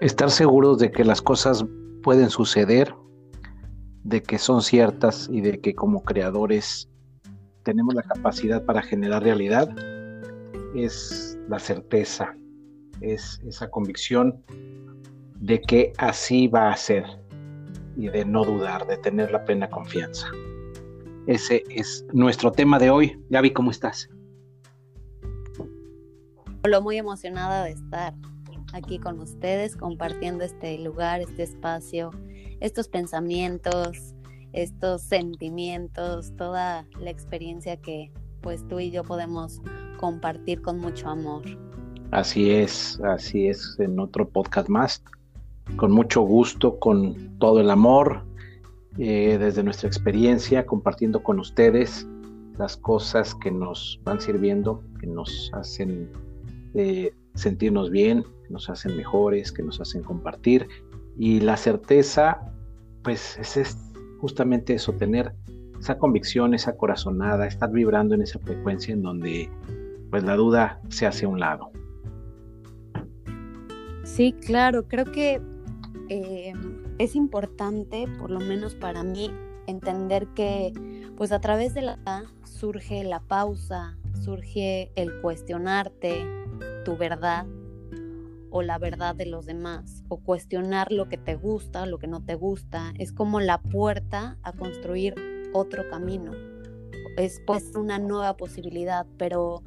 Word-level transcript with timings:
Estar 0.00 0.30
seguros 0.30 0.78
de 0.78 0.90
que 0.90 1.04
las 1.04 1.20
cosas 1.20 1.62
pueden 2.02 2.30
suceder, 2.30 2.94
de 4.02 4.22
que 4.22 4.38
son 4.38 4.62
ciertas 4.62 5.28
y 5.30 5.42
de 5.42 5.60
que 5.60 5.74
como 5.74 6.02
creadores 6.02 6.88
tenemos 7.64 7.94
la 7.94 8.02
capacidad 8.02 8.64
para 8.64 8.80
generar 8.80 9.22
realidad, 9.22 9.68
es 10.74 11.38
la 11.50 11.58
certeza, 11.58 12.34
es 13.02 13.42
esa 13.46 13.68
convicción 13.68 14.42
de 15.38 15.60
que 15.60 15.92
así 15.98 16.48
va 16.48 16.70
a 16.70 16.76
ser 16.78 17.04
y 17.94 18.08
de 18.08 18.24
no 18.24 18.46
dudar, 18.46 18.86
de 18.86 18.96
tener 18.96 19.30
la 19.30 19.44
plena 19.44 19.68
confianza. 19.68 20.28
Ese 21.26 21.62
es 21.68 22.06
nuestro 22.14 22.50
tema 22.50 22.78
de 22.78 22.88
hoy. 22.88 23.22
Gaby, 23.28 23.52
¿cómo 23.52 23.70
estás? 23.70 24.08
Lo 26.64 26.80
muy 26.80 26.96
emocionada 26.96 27.64
de 27.64 27.72
estar 27.72 28.14
aquí 28.72 28.98
con 28.98 29.20
ustedes, 29.20 29.76
compartiendo 29.76 30.44
este 30.44 30.78
lugar, 30.78 31.20
este 31.20 31.42
espacio, 31.42 32.10
estos 32.60 32.88
pensamientos, 32.88 34.14
estos 34.52 35.02
sentimientos, 35.02 36.34
toda 36.36 36.86
la 36.98 37.10
experiencia 37.10 37.76
que 37.76 38.10
pues 38.40 38.66
tú 38.68 38.80
y 38.80 38.90
yo 38.90 39.04
podemos 39.04 39.60
compartir 39.98 40.62
con 40.62 40.78
mucho 40.78 41.08
amor. 41.08 41.42
Así 42.10 42.50
es, 42.50 43.00
así 43.04 43.48
es, 43.48 43.76
en 43.78 44.00
otro 44.00 44.28
podcast 44.28 44.68
más, 44.68 45.04
con 45.76 45.92
mucho 45.92 46.22
gusto, 46.22 46.78
con 46.80 47.38
todo 47.38 47.60
el 47.60 47.70
amor, 47.70 48.24
eh, 48.98 49.38
desde 49.38 49.62
nuestra 49.62 49.88
experiencia, 49.88 50.66
compartiendo 50.66 51.22
con 51.22 51.38
ustedes 51.38 52.06
las 52.58 52.76
cosas 52.76 53.34
que 53.36 53.50
nos 53.50 54.00
van 54.04 54.20
sirviendo, 54.20 54.82
que 55.00 55.06
nos 55.06 55.50
hacen 55.54 56.10
eh, 56.74 57.12
sentirnos 57.34 57.90
bien, 57.90 58.24
nos 58.48 58.68
hacen 58.68 58.96
mejores, 58.96 59.52
que 59.52 59.62
nos 59.62 59.80
hacen 59.80 60.02
compartir. 60.02 60.66
Y 61.16 61.40
la 61.40 61.56
certeza, 61.56 62.40
pues 63.02 63.38
es, 63.38 63.78
justamente 64.20 64.74
eso, 64.74 64.92
tener 64.92 65.32
esa 65.78 65.98
convicción, 65.98 66.54
esa 66.54 66.76
corazonada, 66.76 67.46
estar 67.46 67.70
vibrando 67.70 68.14
en 68.14 68.22
esa 68.22 68.38
frecuencia 68.38 68.92
en 68.92 69.02
donde 69.02 69.50
pues 70.10 70.24
la 70.24 70.36
duda 70.36 70.80
se 70.88 71.06
hace 71.06 71.24
a 71.24 71.28
un 71.28 71.40
lado. 71.40 71.70
Sí, 74.04 74.34
claro, 74.44 74.88
creo 74.88 75.04
que 75.12 75.40
eh, 76.08 76.52
es 76.98 77.14
importante, 77.14 78.06
por 78.18 78.30
lo 78.30 78.40
menos 78.40 78.74
para 78.74 79.04
mí, 79.04 79.30
entender 79.66 80.26
que 80.34 80.72
pues 81.16 81.32
a 81.32 81.40
través 81.40 81.74
de 81.74 81.82
la 81.82 81.98
surge 82.44 83.04
la 83.04 83.20
pausa, 83.20 83.96
surge 84.24 84.90
el 84.96 85.20
cuestionarte 85.20 86.26
tu 86.84 86.96
verdad 86.96 87.46
o 88.50 88.62
la 88.62 88.78
verdad 88.78 89.14
de 89.14 89.26
los 89.26 89.46
demás 89.46 90.04
o 90.08 90.18
cuestionar 90.18 90.90
lo 90.92 91.08
que 91.08 91.16
te 91.16 91.36
gusta, 91.36 91.86
lo 91.86 91.98
que 91.98 92.08
no 92.08 92.24
te 92.24 92.34
gusta, 92.34 92.92
es 92.98 93.12
como 93.12 93.40
la 93.40 93.60
puerta 93.62 94.38
a 94.42 94.52
construir 94.52 95.14
otro 95.52 95.88
camino. 95.88 96.32
Es 97.16 97.40
pues 97.46 97.74
una 97.76 97.98
nueva 97.98 98.36
posibilidad, 98.36 99.06
pero 99.16 99.62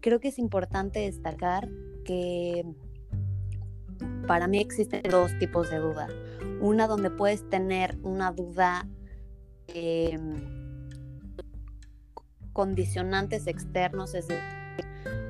creo 0.00 0.20
que 0.20 0.28
es 0.28 0.38
importante 0.38 1.00
destacar 1.00 1.68
que 2.04 2.64
para 4.26 4.48
mí 4.48 4.58
existen 4.58 5.02
dos 5.10 5.36
tipos 5.38 5.70
de 5.70 5.78
duda. 5.78 6.08
Una 6.60 6.86
donde 6.86 7.10
puedes 7.10 7.48
tener 7.48 7.98
una 8.02 8.32
duda 8.32 8.88
eh, 9.68 10.18
condicionantes 12.52 13.46
externos, 13.46 14.14
es 14.14 14.28
decir, 14.28 14.42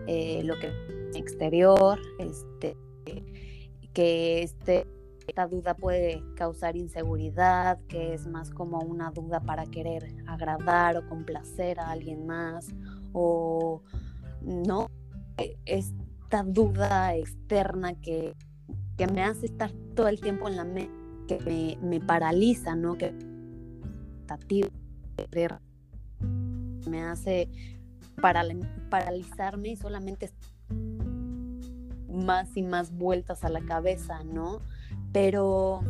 eh, 0.06 0.42
lo 0.44 0.58
que 0.58 0.95
exterior, 1.14 2.00
este, 2.18 2.76
que 3.92 4.42
este, 4.42 4.86
esta 5.26 5.46
duda 5.46 5.74
puede 5.74 6.22
causar 6.34 6.76
inseguridad, 6.76 7.78
que 7.88 8.14
es 8.14 8.26
más 8.26 8.50
como 8.50 8.78
una 8.80 9.10
duda 9.10 9.40
para 9.40 9.66
querer 9.66 10.14
agradar 10.26 10.96
o 10.96 11.08
complacer 11.08 11.80
a 11.80 11.90
alguien 11.90 12.26
más, 12.26 12.68
o 13.12 13.82
no, 14.42 14.90
esta 15.64 16.42
duda 16.44 17.16
externa 17.16 17.94
que, 17.94 18.34
que 18.96 19.06
me 19.06 19.22
hace 19.22 19.46
estar 19.46 19.72
todo 19.94 20.08
el 20.08 20.20
tiempo 20.20 20.48
en 20.48 20.56
la 20.56 20.64
mente, 20.64 20.92
que 21.26 21.78
me, 21.82 22.00
paraliza, 22.00 22.76
¿no? 22.76 22.96
Que 22.96 23.12
me 26.88 27.02
hace 27.02 27.48
paralizarme 28.20 29.70
y 29.70 29.76
solamente 29.76 30.30
más 32.16 32.56
y 32.56 32.62
más 32.62 32.92
vueltas 32.92 33.44
a 33.44 33.48
la 33.48 33.60
cabeza, 33.60 34.24
¿no? 34.24 34.60
Pero 35.12 35.80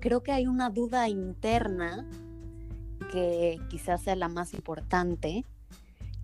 creo 0.00 0.22
que 0.22 0.32
hay 0.32 0.46
una 0.46 0.70
duda 0.70 1.08
interna 1.08 2.06
que 3.10 3.58
quizás 3.68 4.02
sea 4.02 4.16
la 4.16 4.28
más 4.28 4.54
importante, 4.54 5.44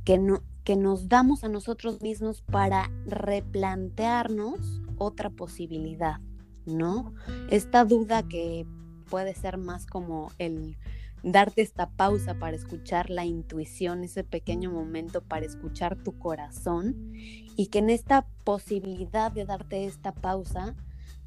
que, 0.05 0.19
no, 0.19 0.43
que 0.65 0.77
nos 0.77 1.09
damos 1.09 1.45
a 1.45 1.49
nosotros 1.49 2.03
mismos 2.03 2.43
para 2.43 2.91
replantearnos 3.07 4.83
otra 4.99 5.31
posibilidad, 5.31 6.21
¿no? 6.67 7.15
Esta 7.51 7.85
duda 7.85 8.23
que 8.23 8.67
puede 9.09 9.35
ser 9.35 9.59
más 9.59 9.87
como 9.87 10.33
el 10.39 10.77
darte 11.23 11.63
esta 11.63 11.91
pausa 11.91 12.35
para 12.35 12.57
escuchar 12.57 13.11
la 13.11 13.25
intuición, 13.25 14.03
ese 14.03 14.25
pequeño 14.25 14.71
momento 14.71 15.23
para 15.23 15.47
escuchar 15.47 15.97
tu 15.97 16.19
corazón 16.19 17.13
y 17.57 17.67
que 17.67 17.79
en 17.79 17.91
esta 17.91 18.27
posibilidad 18.45 19.31
de 19.33 19.45
darte 19.45 19.85
esta 19.85 20.13
pausa, 20.13 20.75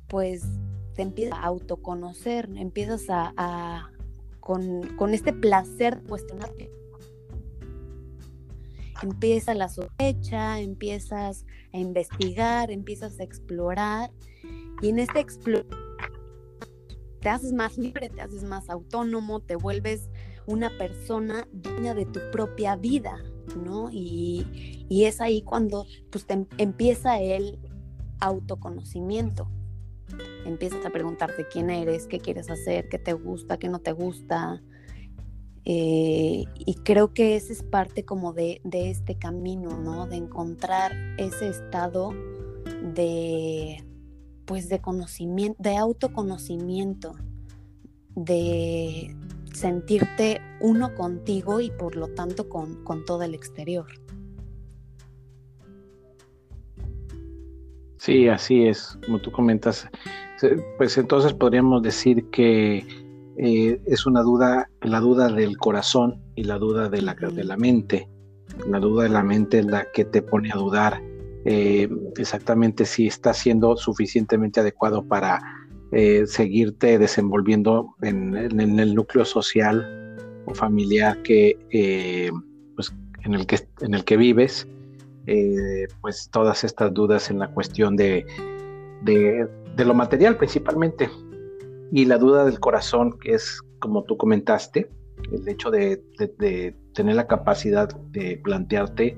pues 0.07 0.43
te 0.95 1.01
empiezas 1.01 1.39
a 1.39 1.43
autoconocer, 1.43 2.49
empiezas 2.55 3.05
a, 3.09 3.89
con, 4.39 5.13
este 5.13 5.33
placer 5.33 6.01
cuestionarte. 6.07 6.71
Empieza 9.03 9.53
la 9.53 9.67
sospecha, 9.67 10.59
empiezas 10.59 11.45
a 11.73 11.77
investigar, 11.77 12.71
empiezas 12.71 13.19
a 13.19 13.23
explorar 13.23 14.11
y 14.81 14.89
en 14.89 14.99
este 14.99 15.19
explorar 15.19 15.65
te 17.19 17.29
haces 17.29 17.53
más 17.53 17.77
libre, 17.77 18.09
te 18.09 18.21
haces 18.21 18.43
más 18.43 18.69
autónomo, 18.69 19.39
te 19.39 19.55
vuelves 19.55 20.09
una 20.45 20.69
persona 20.77 21.47
dueña 21.51 21.95
de 21.95 22.05
tu 22.05 22.19
propia 22.31 22.75
vida, 22.75 23.17
¿no? 23.55 23.89
Y, 23.91 24.45
es 24.89 25.21
ahí 25.21 25.41
cuando 25.41 25.85
pues, 26.09 26.25
empieza 26.57 27.19
el 27.19 27.59
autoconocimiento. 28.19 29.49
Empiezas 30.45 30.85
a 30.85 30.91
preguntarte 30.91 31.47
quién 31.51 31.69
eres, 31.69 32.07
qué 32.07 32.19
quieres 32.19 32.49
hacer, 32.49 32.87
qué 32.89 32.99
te 32.99 33.13
gusta, 33.13 33.57
qué 33.57 33.69
no 33.69 33.79
te 33.79 33.91
gusta. 33.91 34.61
Eh, 35.65 36.45
y 36.55 36.75
creo 36.83 37.13
que 37.13 37.35
ese 37.35 37.53
es 37.53 37.63
parte 37.63 38.05
como 38.05 38.33
de, 38.33 38.61
de 38.63 38.91
este 38.91 39.17
camino, 39.17 39.77
¿no? 39.79 40.05
De 40.05 40.15
encontrar 40.15 40.93
ese 41.17 41.49
estado 41.49 42.13
de, 42.93 43.83
pues 44.45 44.69
de 44.69 44.79
conocimiento, 44.79 45.61
de 45.61 45.75
autoconocimiento, 45.75 47.15
de 48.15 49.15
sentirte 49.55 50.41
uno 50.59 50.93
contigo 50.95 51.59
y 51.61 51.71
por 51.71 51.95
lo 51.95 52.07
tanto 52.09 52.49
con, 52.49 52.83
todo 53.05 53.23
el 53.23 53.33
exterior. 53.33 53.85
Sí, 57.97 58.27
así 58.27 58.67
es, 58.67 58.99
como 59.05 59.19
tú 59.19 59.31
comentas. 59.31 59.87
Pues 60.77 60.97
entonces 60.97 61.33
podríamos 61.33 61.81
decir 61.81 62.29
que 62.29 62.85
eh, 63.37 63.81
es 63.85 64.05
una 64.05 64.21
duda, 64.21 64.69
la 64.81 64.99
duda 64.99 65.29
del 65.29 65.57
corazón 65.57 66.21
y 66.35 66.43
la 66.43 66.59
duda 66.59 66.89
de 66.89 67.01
la, 67.01 67.15
de 67.15 67.43
la 67.43 67.57
mente. 67.57 68.09
La 68.67 68.79
duda 68.79 69.03
de 69.03 69.09
la 69.09 69.23
mente 69.23 69.59
es 69.59 69.65
la 69.65 69.91
que 69.91 70.05
te 70.05 70.21
pone 70.21 70.51
a 70.51 70.55
dudar 70.55 71.01
eh, 71.45 71.87
exactamente 72.17 72.85
si 72.85 73.07
está 73.07 73.33
siendo 73.33 73.77
suficientemente 73.77 74.59
adecuado 74.59 75.07
para 75.07 75.41
eh, 75.97 76.27
seguirte 76.27 76.99
desenvolviendo 76.99 77.95
en, 78.01 78.35
el 78.35 78.93
núcleo 78.93 79.23
social 79.23 80.17
o 80.45 80.53
familiar 80.53 81.21
que, 81.23 81.57
eh, 81.71 82.29
pues, 82.75 82.93
en, 83.23 83.33
el 83.33 83.47
que, 83.47 83.65
en 83.79 83.93
el 83.93 84.03
que 84.03 84.17
vives, 84.17 84.67
pues 86.01 86.29
todas 86.33 86.65
estas 86.65 86.93
dudas 86.93 87.31
en 87.31 87.39
la 87.39 87.49
cuestión 87.49 87.95
de, 87.95 88.25
de, 89.03 89.85
lo 89.85 89.93
material 89.93 90.35
principalmente. 90.35 91.09
Y 91.93 92.03
la 92.03 92.17
duda 92.17 92.43
del 92.43 92.59
corazón, 92.59 93.17
que 93.17 93.35
es 93.35 93.61
como 93.79 94.03
tú 94.03 94.17
comentaste, 94.17 94.89
el 95.31 95.47
hecho 95.47 95.71
de, 95.71 96.03
de 96.17 96.75
tener 96.93 97.15
la 97.15 97.25
capacidad 97.25 97.87
de 98.11 98.35
plantearte 98.43 99.17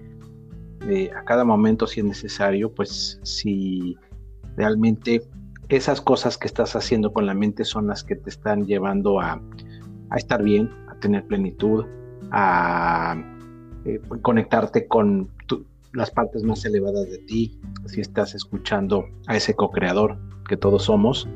a 1.16 1.26
cada 1.26 1.44
momento 1.44 1.88
si 1.88 2.02
es 2.02 2.06
necesario, 2.06 2.72
pues 2.72 3.20
si 3.24 3.98
realmente 4.58 5.24
esas 5.70 6.02
cosas 6.02 6.38
que 6.38 6.48
estás 6.48 6.76
haciendo 6.76 7.12
con 7.12 7.26
la 7.26 7.34
mente 7.34 7.66
son 7.66 7.88
las 7.88 8.04
que 8.04 8.16
te 8.16 8.30
están 8.30 8.66
llevando 8.66 9.20
a, 9.20 9.42
estar 10.16 10.42
bien, 10.42 10.72
a 10.88 10.96
tener 10.96 11.26
plenitud, 11.26 11.86
a 12.32 13.16
eh, 13.86 14.00
conectarte 14.22 14.88
con 14.88 15.30
las 15.94 16.12
partes 16.12 16.44
más 16.44 16.64
elevadas 16.64 17.10
de 17.10 17.18
ti, 17.20 17.60
si 17.86 18.02
estás 18.02 18.36
escuchando 18.36 19.06
a 19.28 19.36
ese 19.36 19.56
co-creador 19.56 20.18
que 20.48 20.56
todos 20.56 20.84
somos. 20.84 21.28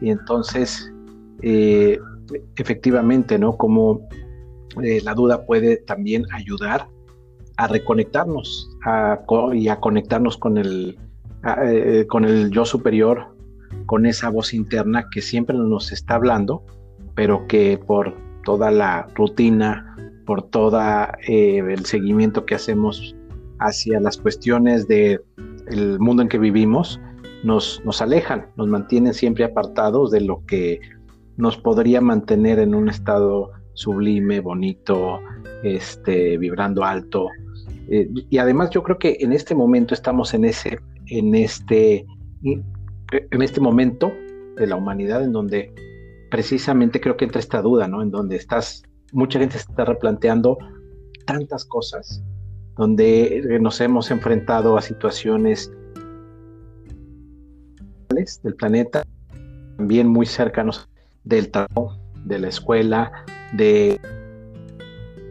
Y 0.00 0.10
entonces, 0.10 0.92
eh, 1.42 1.98
efectivamente, 2.56 3.38
¿no? 3.38 3.56
Como 3.56 4.06
eh, 4.82 5.00
la 5.02 5.14
duda 5.14 5.46
puede 5.46 5.78
también 5.78 6.24
ayudar 6.32 6.88
a 7.56 7.68
reconectarnos 7.68 8.68
y 9.54 9.68
a 9.68 9.80
conectarnos 9.80 10.36
con 10.36 10.58
el, 10.58 10.98
con 12.08 12.24
el 12.24 12.50
yo 12.50 12.64
superior, 12.64 13.33
con 13.94 14.06
esa 14.06 14.28
voz 14.28 14.54
interna 14.54 15.08
que 15.08 15.22
siempre 15.22 15.56
nos 15.56 15.92
está 15.92 16.16
hablando, 16.16 16.64
pero 17.14 17.46
que 17.46 17.78
por 17.78 18.12
toda 18.44 18.72
la 18.72 19.06
rutina, 19.14 19.94
por 20.26 20.42
todo 20.42 20.80
el 21.28 21.84
seguimiento 21.86 22.44
que 22.44 22.56
hacemos 22.56 23.14
hacia 23.60 24.00
las 24.00 24.16
cuestiones 24.16 24.88
del 24.88 25.20
el 25.68 26.00
mundo 26.00 26.22
en 26.24 26.28
que 26.28 26.40
vivimos, 26.40 27.00
nos, 27.44 27.80
nos 27.84 28.02
alejan, 28.02 28.48
nos 28.56 28.66
mantienen 28.66 29.14
siempre 29.14 29.44
apartados 29.44 30.10
de 30.10 30.22
lo 30.22 30.44
que 30.44 30.80
nos 31.36 31.56
podría 31.56 32.00
mantener 32.00 32.58
en 32.58 32.74
un 32.74 32.88
estado 32.88 33.52
sublime, 33.74 34.40
bonito, 34.40 35.20
este, 35.62 36.36
vibrando 36.36 36.82
alto. 36.82 37.28
Eh, 37.88 38.10
y 38.28 38.38
además 38.38 38.70
yo 38.70 38.82
creo 38.82 38.98
que 38.98 39.18
en 39.20 39.32
este 39.32 39.54
momento 39.54 39.94
estamos 39.94 40.34
en 40.34 40.46
ese, 40.46 40.80
en 41.06 41.36
este, 41.36 42.04
en 43.12 43.42
este 43.42 43.60
momento 43.60 44.12
de 44.56 44.66
la 44.66 44.76
humanidad 44.76 45.22
en 45.22 45.32
donde 45.32 45.72
precisamente 46.30 47.00
creo 47.00 47.16
que 47.16 47.24
entra 47.24 47.40
esta 47.40 47.62
duda, 47.62 47.88
¿no? 47.88 48.02
En 48.02 48.10
donde 48.10 48.36
estás, 48.36 48.82
mucha 49.12 49.38
gente 49.38 49.56
está 49.56 49.84
replanteando 49.84 50.58
tantas 51.26 51.64
cosas 51.64 52.22
donde 52.76 53.38
eh, 53.38 53.58
nos 53.60 53.80
hemos 53.80 54.10
enfrentado 54.10 54.76
a 54.76 54.82
situaciones 54.82 55.70
del 58.42 58.54
planeta, 58.54 59.04
también 59.76 60.08
muy 60.08 60.26
cercanos 60.26 60.88
del 61.24 61.50
trabajo, 61.50 61.96
de 62.24 62.38
la 62.38 62.48
escuela, 62.48 63.12
de 63.52 64.00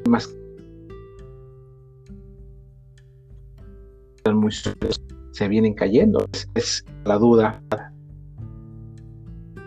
más 0.07 0.33
muy 4.31 4.51
se 5.33 5.47
vienen 5.47 5.73
cayendo. 5.73 6.25
Es, 6.55 6.85
la 7.05 7.17
duda 7.17 7.61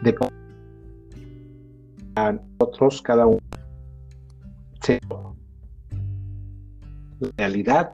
de 0.02 0.14
cómo 0.14 0.30
a 2.14 2.32
nosotros 2.32 3.02
cada 3.02 3.26
uno 3.26 3.38
realidad 7.36 7.92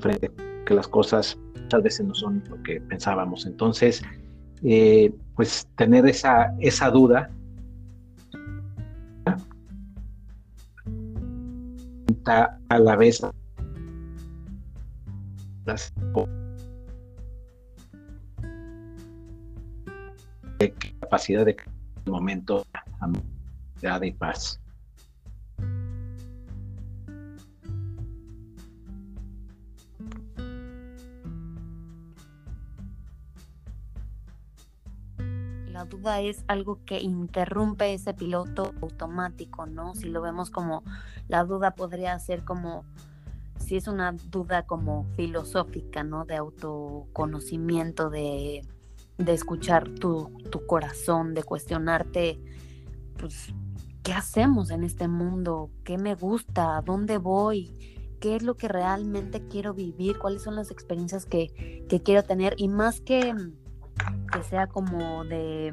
frente 0.00 0.30
que 0.66 0.74
las 0.74 0.86
cosas 0.86 1.38
muchas 1.60 1.82
veces 1.82 2.06
no 2.06 2.14
son 2.14 2.44
lo 2.48 2.62
que 2.62 2.80
pensábamos. 2.80 3.46
Entonces, 3.46 4.02
eh, 4.62 5.12
pues 5.34 5.66
tener 5.76 6.06
esa, 6.06 6.54
esa 6.60 6.90
duda 6.90 7.30
a 12.24 12.78
la 12.78 12.96
vez 12.96 13.20
la 20.68 21.00
capacidad 21.00 21.44
de 21.44 21.56
momento 22.06 22.66
de 23.80 24.12
paz. 24.12 24.62
duda 35.84 36.20
es 36.20 36.44
algo 36.48 36.80
que 36.84 37.00
interrumpe 37.00 37.94
ese 37.94 38.14
piloto 38.14 38.74
automático, 38.80 39.66
¿no? 39.66 39.94
Si 39.94 40.08
lo 40.08 40.20
vemos 40.22 40.50
como 40.50 40.82
la 41.28 41.44
duda 41.44 41.74
podría 41.74 42.18
ser 42.18 42.44
como, 42.44 42.84
si 43.58 43.76
es 43.76 43.88
una 43.88 44.12
duda 44.12 44.64
como 44.66 45.04
filosófica, 45.16 46.02
¿no? 46.04 46.24
De 46.24 46.36
autoconocimiento, 46.36 48.10
de, 48.10 48.62
de 49.24 49.34
escuchar 49.34 49.88
tu, 49.88 50.30
tu 50.50 50.66
corazón, 50.66 51.34
de 51.34 51.42
cuestionarte, 51.42 52.40
pues, 53.18 53.52
¿qué 54.02 54.12
hacemos 54.12 54.70
en 54.70 54.84
este 54.84 55.08
mundo? 55.08 55.70
¿Qué 55.84 55.98
me 55.98 56.14
gusta? 56.14 56.82
¿Dónde 56.84 57.18
voy? 57.18 57.92
qué 58.22 58.36
es 58.36 58.44
lo 58.44 58.54
que 58.54 58.68
realmente 58.68 59.42
quiero 59.48 59.74
vivir, 59.74 60.16
cuáles 60.16 60.42
son 60.42 60.54
las 60.54 60.70
experiencias 60.70 61.26
que, 61.26 61.84
que, 61.88 62.02
quiero 62.04 62.22
tener 62.22 62.54
y 62.56 62.68
más 62.68 63.00
que 63.00 63.34
que 64.32 64.42
sea 64.44 64.68
como 64.68 65.24
de 65.24 65.72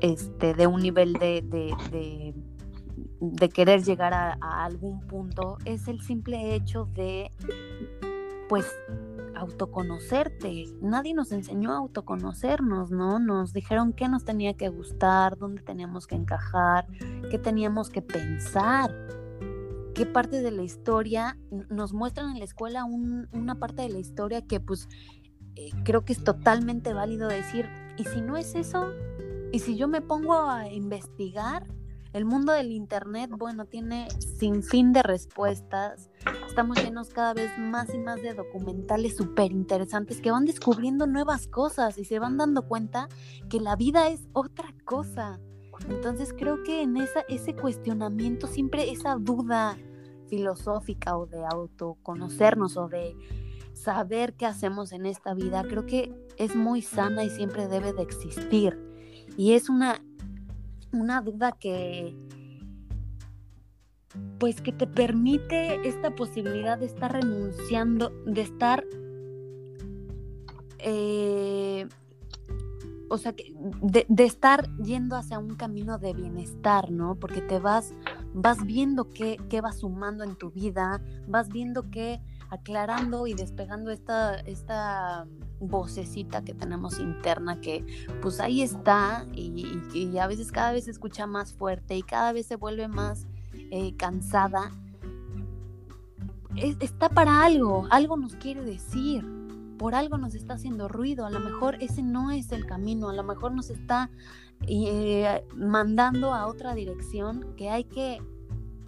este 0.00 0.54
de 0.54 0.66
un 0.66 0.82
nivel 0.82 1.14
de, 1.14 1.42
de, 1.42 2.34
de, 3.20 3.48
querer 3.48 3.82
llegar 3.82 4.12
a, 4.12 4.36
algún 4.64 5.00
punto 5.06 5.56
es 5.64 5.88
el 5.88 6.02
simple 6.02 6.54
hecho 6.54 6.88
de 6.94 7.30
pues 8.48 8.66
autoconocerte. 9.36 10.64
Nadie 10.80 11.14
nos 11.14 11.30
enseñó 11.32 11.72
a 11.72 11.76
autoconocernos, 11.76 12.90
¿no? 12.90 13.18
Nos 13.18 13.52
dijeron 13.52 13.92
qué 13.92 14.08
nos 14.08 14.24
tenía 14.24 14.54
que 14.54 14.68
gustar, 14.68 15.36
dónde 15.36 15.62
teníamos 15.62 16.06
que 16.06 16.14
encajar, 16.14 16.86
qué 17.30 17.38
teníamos 17.38 17.90
que 17.90 18.02
pensar, 18.02 18.94
qué 19.94 20.06
parte 20.06 20.42
de 20.42 20.50
la 20.50 20.62
historia 20.62 21.38
nos 21.70 21.92
muestran 21.92 22.30
en 22.30 22.38
la 22.38 22.44
escuela 22.44 22.84
una 22.84 23.54
parte 23.58 23.82
de 23.82 23.90
la 23.90 23.98
historia 23.98 24.42
que 24.42 24.60
pues 24.60 24.88
eh, 25.54 25.70
creo 25.84 26.04
que 26.04 26.12
es 26.12 26.24
totalmente 26.24 26.92
válido 26.92 27.28
decir, 27.28 27.68
¿y 27.96 28.04
si 28.04 28.20
no 28.20 28.36
es 28.36 28.54
eso? 28.54 28.92
¿Y 29.52 29.60
si 29.60 29.76
yo 29.76 29.88
me 29.88 30.00
pongo 30.00 30.34
a 30.48 30.68
investigar? 30.68 31.66
El 32.16 32.24
mundo 32.24 32.54
del 32.54 32.72
Internet, 32.72 33.30
bueno, 33.36 33.66
tiene 33.66 34.08
sin 34.38 34.62
fin 34.62 34.94
de 34.94 35.02
respuestas. 35.02 36.08
Estamos 36.48 36.82
llenos 36.82 37.10
cada 37.10 37.34
vez 37.34 37.50
más 37.58 37.92
y 37.92 37.98
más 37.98 38.22
de 38.22 38.32
documentales 38.32 39.18
súper 39.18 39.52
interesantes 39.52 40.22
que 40.22 40.30
van 40.30 40.46
descubriendo 40.46 41.06
nuevas 41.06 41.46
cosas 41.46 41.98
y 41.98 42.06
se 42.06 42.18
van 42.18 42.38
dando 42.38 42.66
cuenta 42.66 43.10
que 43.50 43.60
la 43.60 43.76
vida 43.76 44.08
es 44.08 44.28
otra 44.32 44.74
cosa. 44.86 45.38
Entonces 45.90 46.32
creo 46.32 46.62
que 46.62 46.80
en 46.80 46.96
esa, 46.96 47.20
ese 47.28 47.54
cuestionamiento, 47.54 48.46
siempre 48.46 48.90
esa 48.90 49.16
duda 49.16 49.76
filosófica 50.26 51.18
o 51.18 51.26
de 51.26 51.44
autoconocernos 51.44 52.78
o 52.78 52.88
de 52.88 53.14
saber 53.74 54.32
qué 54.36 54.46
hacemos 54.46 54.92
en 54.92 55.04
esta 55.04 55.34
vida, 55.34 55.64
creo 55.68 55.84
que 55.84 56.14
es 56.38 56.56
muy 56.56 56.80
sana 56.80 57.24
y 57.24 57.28
siempre 57.28 57.68
debe 57.68 57.92
de 57.92 58.00
existir. 58.00 58.82
Y 59.36 59.52
es 59.52 59.68
una, 59.68 60.00
una 60.96 61.20
duda 61.20 61.52
que, 61.52 62.14
pues 64.38 64.60
que 64.60 64.72
te 64.72 64.86
permite 64.86 65.86
esta 65.88 66.14
posibilidad 66.14 66.78
de 66.78 66.86
estar 66.86 67.12
renunciando, 67.12 68.10
de 68.26 68.40
estar, 68.40 68.84
eh, 70.78 71.86
o 73.08 73.18
sea, 73.18 73.32
de, 73.32 74.06
de, 74.08 74.24
estar 74.24 74.68
yendo 74.76 75.16
hacia 75.16 75.38
un 75.38 75.54
camino 75.54 75.98
de 75.98 76.12
bienestar, 76.12 76.90
¿no? 76.90 77.14
Porque 77.16 77.40
te 77.40 77.58
vas, 77.58 77.94
vas 78.34 78.64
viendo 78.64 79.10
qué, 79.10 79.36
qué 79.48 79.60
vas 79.60 79.78
sumando 79.78 80.24
en 80.24 80.36
tu 80.36 80.50
vida, 80.50 81.00
vas 81.28 81.48
viendo 81.48 81.90
qué 81.90 82.20
aclarando 82.50 83.26
y 83.26 83.34
despegando 83.34 83.90
esta, 83.90 84.36
esta 84.40 85.26
vocecita 85.60 86.44
que 86.44 86.54
tenemos 86.54 86.98
interna 86.98 87.60
que 87.60 87.84
pues 88.20 88.40
ahí 88.40 88.62
está 88.62 89.26
y, 89.32 90.18
a 90.18 90.26
veces 90.26 90.52
cada 90.52 90.72
vez 90.72 90.84
se 90.84 90.90
escucha 90.90 91.26
más 91.26 91.52
fuerte 91.52 91.96
y 91.96 92.02
cada 92.02 92.32
vez 92.32 92.46
se 92.46 92.56
vuelve 92.56 92.88
más 92.88 93.26
eh, 93.70 93.94
cansada. 93.96 94.72
está 96.54 97.08
para 97.08 97.44
algo, 97.44 97.86
algo 97.90 98.16
nos 98.16 98.36
quiere 98.36 98.62
decir, 98.62 99.24
por 99.78 99.94
algo 99.94 100.18
nos 100.18 100.34
está 100.34 100.54
haciendo 100.54 100.88
ruido, 100.88 101.26
a 101.26 101.30
lo 101.30 101.40
mejor 101.40 101.76
ese 101.80 102.02
no 102.02 102.30
es 102.30 102.52
el 102.52 102.66
camino, 102.66 103.08
a 103.08 103.14
lo 103.14 103.22
mejor 103.22 103.52
nos 103.52 103.70
está 103.70 104.10
eh, 104.66 105.44
mandando 105.54 106.32
a 106.34 106.46
otra 106.46 106.74
dirección 106.74 107.54
que 107.56 107.68
hay 107.70 107.84
que 107.84 108.20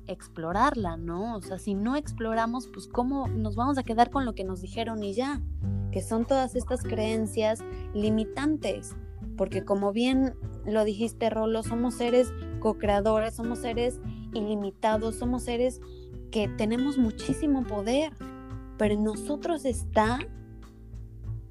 explorarla, 0.09 0.97
¿no? 0.97 1.37
O 1.37 1.43
sea, 1.43 1.59
si 1.59 1.75
no 1.75 1.97
exploramos, 1.97 2.67
pues 2.67 2.89
cómo 2.89 3.29
nos 3.29 3.55
vamos 3.55 3.79
a 3.79 3.83
quedar 3.83 4.11
con 4.11 4.25
lo 4.25 4.35
que 4.35 4.45
nos 4.45 4.61
dijeron 4.61 5.03
y 5.03 5.15
ya, 5.15 5.41
que 5.93 6.03
son 6.03 6.25
todas 6.27 6.55
estas 6.57 6.83
creencias 6.83 7.63
limitantes, 7.95 8.97
porque 9.37 9.65
como 9.65 9.93
bien 9.93 10.35
lo 10.67 10.85
dijiste, 10.85 11.31
Rolo, 11.31 11.63
somos 11.63 11.95
seres 11.95 12.33
co-creadores, 12.61 13.35
somos 13.35 13.61
seres 13.61 14.01
ilimitados, 14.35 15.17
somos 15.17 15.45
seres 15.45 15.81
que 16.31 16.49
tenemos 16.49 16.99
muchísimo 16.99 17.65
poder, 17.65 18.13
pero 18.77 18.95
en 18.95 19.05
nosotros 19.05 19.65
está 19.65 20.19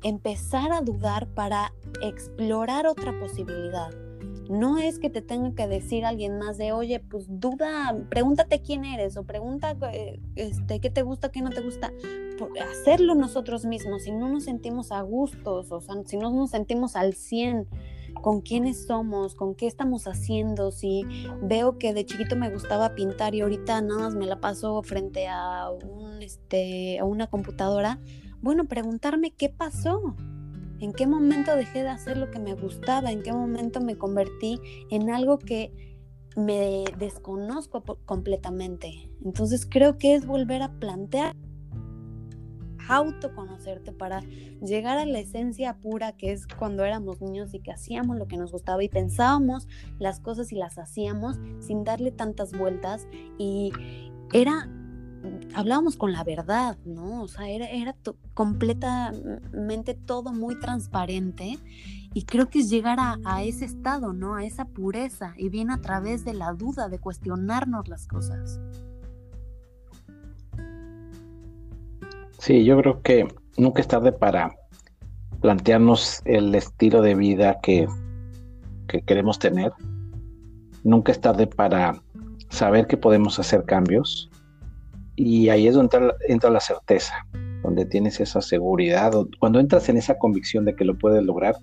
empezar 0.03 0.71
a 0.71 0.81
dudar 0.81 1.27
para 1.29 1.73
explorar 2.01 2.85
otra 2.85 3.17
posibilidad. 3.19 3.89
No 4.49 4.77
es 4.77 4.99
que 4.99 5.09
te 5.09 5.21
tenga 5.21 5.53
que 5.53 5.67
decir 5.67 6.05
alguien 6.05 6.37
más 6.37 6.57
de, 6.57 6.71
oye, 6.71 6.99
pues 6.99 7.25
duda, 7.27 7.95
pregúntate 8.09 8.61
quién 8.61 8.85
eres 8.85 9.17
o 9.17 9.23
pregunta 9.23 9.75
eh, 9.93 10.19
este, 10.35 10.79
qué 10.79 10.89
te 10.89 11.01
gusta, 11.01 11.29
qué 11.29 11.41
no 11.41 11.49
te 11.49 11.61
gusta. 11.61 11.91
hacerlo 12.69 13.15
nosotros 13.15 13.65
mismos, 13.65 14.03
si 14.03 14.11
no 14.11 14.29
nos 14.29 14.43
sentimos 14.45 14.91
a 14.91 15.01
gustos, 15.01 15.71
o 15.71 15.81
sea, 15.81 15.95
si 16.05 16.17
no 16.17 16.31
nos 16.31 16.51
sentimos 16.51 16.95
al 16.95 17.13
100 17.13 17.67
con 18.21 18.41
quiénes 18.41 18.85
somos, 18.87 19.35
con 19.35 19.55
qué 19.55 19.67
estamos 19.67 20.07
haciendo, 20.07 20.71
si 20.71 21.03
veo 21.41 21.77
que 21.77 21.93
de 21.93 22.05
chiquito 22.05 22.35
me 22.35 22.49
gustaba 22.49 22.95
pintar 22.95 23.35
y 23.35 23.41
ahorita 23.41 23.81
nada 23.81 24.01
más 24.01 24.15
me 24.15 24.25
la 24.25 24.39
paso 24.39 24.81
frente 24.83 25.27
a, 25.27 25.69
un, 25.69 26.21
este, 26.21 26.99
a 26.99 27.05
una 27.05 27.27
computadora, 27.27 27.99
bueno, 28.41 28.65
preguntarme 28.65 29.31
qué 29.31 29.49
pasó, 29.49 30.15
en 30.79 30.93
qué 30.93 31.07
momento 31.07 31.55
dejé 31.55 31.83
de 31.83 31.89
hacer 31.89 32.17
lo 32.17 32.31
que 32.31 32.39
me 32.39 32.53
gustaba, 32.53 33.11
en 33.11 33.23
qué 33.23 33.31
momento 33.31 33.81
me 33.81 33.97
convertí 33.97 34.59
en 34.89 35.09
algo 35.09 35.39
que 35.39 35.71
me 36.35 36.85
desconozco 36.99 37.83
completamente. 38.05 39.09
Entonces 39.25 39.67
creo 39.69 39.97
que 39.97 40.13
es 40.15 40.25
volver 40.25 40.61
a 40.61 40.71
plantear 40.79 41.33
autoconocerte 42.89 43.91
para 43.91 44.21
llegar 44.61 44.97
a 44.97 45.05
la 45.05 45.19
esencia 45.19 45.77
pura 45.77 46.13
que 46.13 46.31
es 46.31 46.47
cuando 46.47 46.85
éramos 46.85 47.21
niños 47.21 47.53
y 47.53 47.59
que 47.59 47.71
hacíamos 47.71 48.17
lo 48.17 48.27
que 48.27 48.37
nos 48.37 48.51
gustaba 48.51 48.83
y 48.83 48.89
pensábamos 48.89 49.67
las 49.99 50.19
cosas 50.19 50.51
y 50.51 50.55
las 50.55 50.77
hacíamos 50.77 51.37
sin 51.59 51.83
darle 51.83 52.11
tantas 52.11 52.57
vueltas 52.57 53.07
y 53.37 53.71
era 54.31 54.69
hablábamos 55.53 55.95
con 55.95 56.11
la 56.11 56.23
verdad, 56.23 56.77
¿no? 56.85 57.23
O 57.23 57.27
sea, 57.27 57.49
era, 57.49 57.69
era 57.69 57.95
completamente 58.33 59.93
todo 59.93 60.31
muy 60.31 60.59
transparente 60.59 61.57
y 62.13 62.23
creo 62.23 62.49
que 62.49 62.59
es 62.59 62.69
llegar 62.69 62.99
a, 62.99 63.17
a, 63.25 63.43
ese 63.43 63.65
estado, 63.65 64.13
¿no? 64.13 64.35
A 64.35 64.45
esa 64.45 64.65
pureza 64.65 65.33
y 65.37 65.49
viene 65.49 65.73
a 65.73 65.81
través 65.81 66.25
de 66.25 66.33
la 66.33 66.53
duda, 66.53 66.89
de 66.89 66.99
cuestionarnos 66.99 67.87
las 67.87 68.07
cosas. 68.07 68.59
Sí, 72.39 72.63
yo 72.63 72.77
creo 72.77 73.01
que 73.01 73.27
nunca 73.57 73.81
es 73.81 73.87
tarde 73.87 74.11
para 74.11 74.55
plantearnos 75.41 76.21
el 76.25 76.53
estilo 76.55 77.01
de 77.01 77.15
vida 77.15 77.59
que, 77.61 77.87
queremos 79.05 79.37
tener. 79.37 79.73
Nunca 80.83 81.11
es 81.11 81.19
tarde 81.19 81.47
para 81.47 82.01
saber 82.49 82.87
que 82.87 82.95
podemos 82.95 83.37
hacer 83.39 83.65
cambios. 83.65 84.29
Y 85.17 85.49
ahí 85.49 85.67
es 85.67 85.73
donde 85.73 86.13
entra, 86.27 86.49
la 86.49 86.59
certeza, 86.59 87.13
donde 87.63 87.85
tienes 87.85 88.19
esa 88.19 88.39
seguridad. 88.39 89.11
Cuando 89.39 89.59
entras 89.59 89.89
en 89.89 89.97
esa 89.97 90.17
convicción 90.17 90.63
de 90.63 90.75
que 90.75 90.85
lo 90.85 90.95
puedes 90.95 91.25
lograr, 91.25 91.55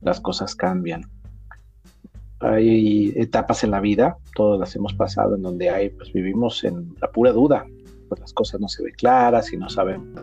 las 0.00 0.20
cosas 0.20 0.54
cambian. 0.54 1.02
Hay 2.38 3.12
etapas 3.16 3.64
en 3.64 3.72
la 3.72 3.80
vida, 3.80 4.16
todas 4.34 4.58
las 4.58 4.74
hemos 4.76 4.94
pasado, 4.94 5.34
en 5.34 5.42
donde 5.42 5.68
hay, 5.68 5.90
pues 5.90 6.12
vivimos 6.12 6.64
en 6.64 6.94
la 7.02 7.10
pura 7.10 7.32
duda, 7.32 7.66
pues 8.08 8.20
las 8.20 8.32
cosas 8.32 8.60
no 8.60 8.68
se 8.68 8.84
ven 8.84 8.94
claras 8.94 9.52
y 9.52 9.58
no 9.58 9.68
saben 9.68 10.14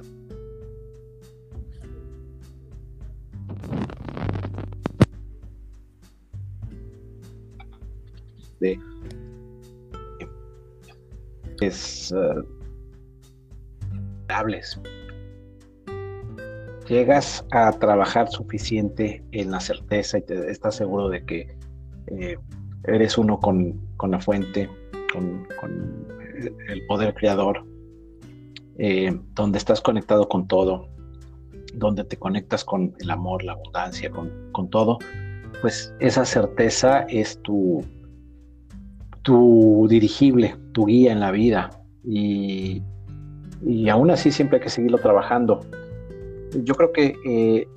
de 8.59 8.79
es 11.61 12.11
uh, 12.11 12.56
llegas 16.87 17.45
a 17.51 17.71
trabajar 17.73 18.29
suficiente 18.29 19.23
en 19.31 19.51
la 19.51 19.59
certeza 19.59 20.17
y 20.17 20.21
te 20.21 20.49
estás 20.49 20.75
seguro 20.75 21.09
de 21.09 21.25
que 21.25 21.57
eh, 22.07 22.37
eres 22.85 23.17
uno 23.17 23.39
con, 23.39 23.79
con 23.97 24.11
la 24.11 24.19
fuente, 24.19 24.69
con, 25.11 25.47
con, 25.59 26.07
el 26.69 26.85
poder 26.85 27.15
creador, 27.15 27.65
eh, 28.77 29.19
donde 29.33 29.57
estás 29.57 29.81
conectado 29.81 30.29
con 30.29 30.47
todo, 30.47 30.87
donde 31.73 32.03
te 32.03 32.17
conectas 32.17 32.63
con 32.63 32.93
el 32.99 33.09
amor, 33.09 33.43
la 33.43 33.53
abundancia, 33.53 34.11
con, 34.11 34.69
todo, 34.69 34.99
pues 35.61 35.93
esa 35.99 36.25
certeza 36.25 37.01
es 37.09 37.41
tu, 37.41 37.83
tu 39.23 39.87
dirigible, 39.89 40.55
tu 40.73 40.85
guía 40.85 41.11
en 41.11 41.21
la 41.21 41.31
vida. 41.31 41.71
Y, 42.03 42.83
aún 43.89 44.11
así 44.11 44.31
siempre 44.31 44.57
hay 44.57 44.63
que 44.63 44.69
seguirlo 44.69 44.97
trabajando. 44.97 45.61
Yo 46.63 46.75
creo 46.75 46.91
que 46.91 47.15
eh, 47.25 47.67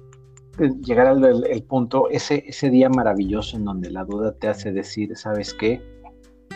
llegar 0.82 1.06
al 1.06 1.64
punto, 1.68 2.08
ese, 2.10 2.44
ese 2.46 2.70
día 2.70 2.88
maravilloso 2.88 3.56
en 3.56 3.64
donde 3.64 3.90
la 3.90 4.04
duda 4.04 4.32
te 4.32 4.48
hace 4.48 4.72
decir, 4.72 5.16
¿sabes 5.16 5.54
qué? 5.54 5.80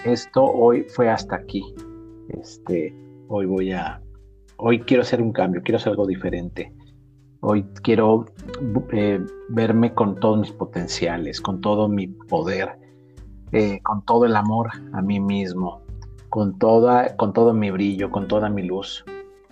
Esto 0.04 0.44
hoy 0.44 0.84
fue 0.84 1.08
hasta 1.08 1.36
aquí. 1.36 1.74
Este, 2.28 2.94
hoy 3.28 3.46
voy 3.46 3.72
a, 3.72 4.02
hoy 4.56 4.80
quiero 4.80 5.02
hacer 5.02 5.22
un 5.22 5.32
cambio, 5.32 5.62
quiero 5.62 5.78
hacer 5.78 5.90
algo 5.90 6.06
diferente. 6.06 6.72
Hoy 7.40 7.64
quiero 7.82 8.26
eh, 8.92 9.20
verme 9.50 9.92
con 9.92 10.18
todos 10.18 10.38
mis 10.38 10.52
potenciales, 10.52 11.40
con 11.40 11.60
todo 11.60 11.88
mi 11.88 12.06
poder, 12.06 12.78
eh, 13.52 13.80
con 13.82 14.04
todo 14.04 14.24
el 14.24 14.34
amor 14.34 14.70
a 14.92 15.02
mí 15.02 15.20
mismo, 15.20 15.82
con, 16.30 16.58
toda, 16.58 17.16
con 17.16 17.32
todo 17.32 17.52
mi 17.52 17.70
brillo, 17.70 18.10
con 18.10 18.28
toda 18.28 18.48
mi 18.48 18.62
luz. 18.62 19.04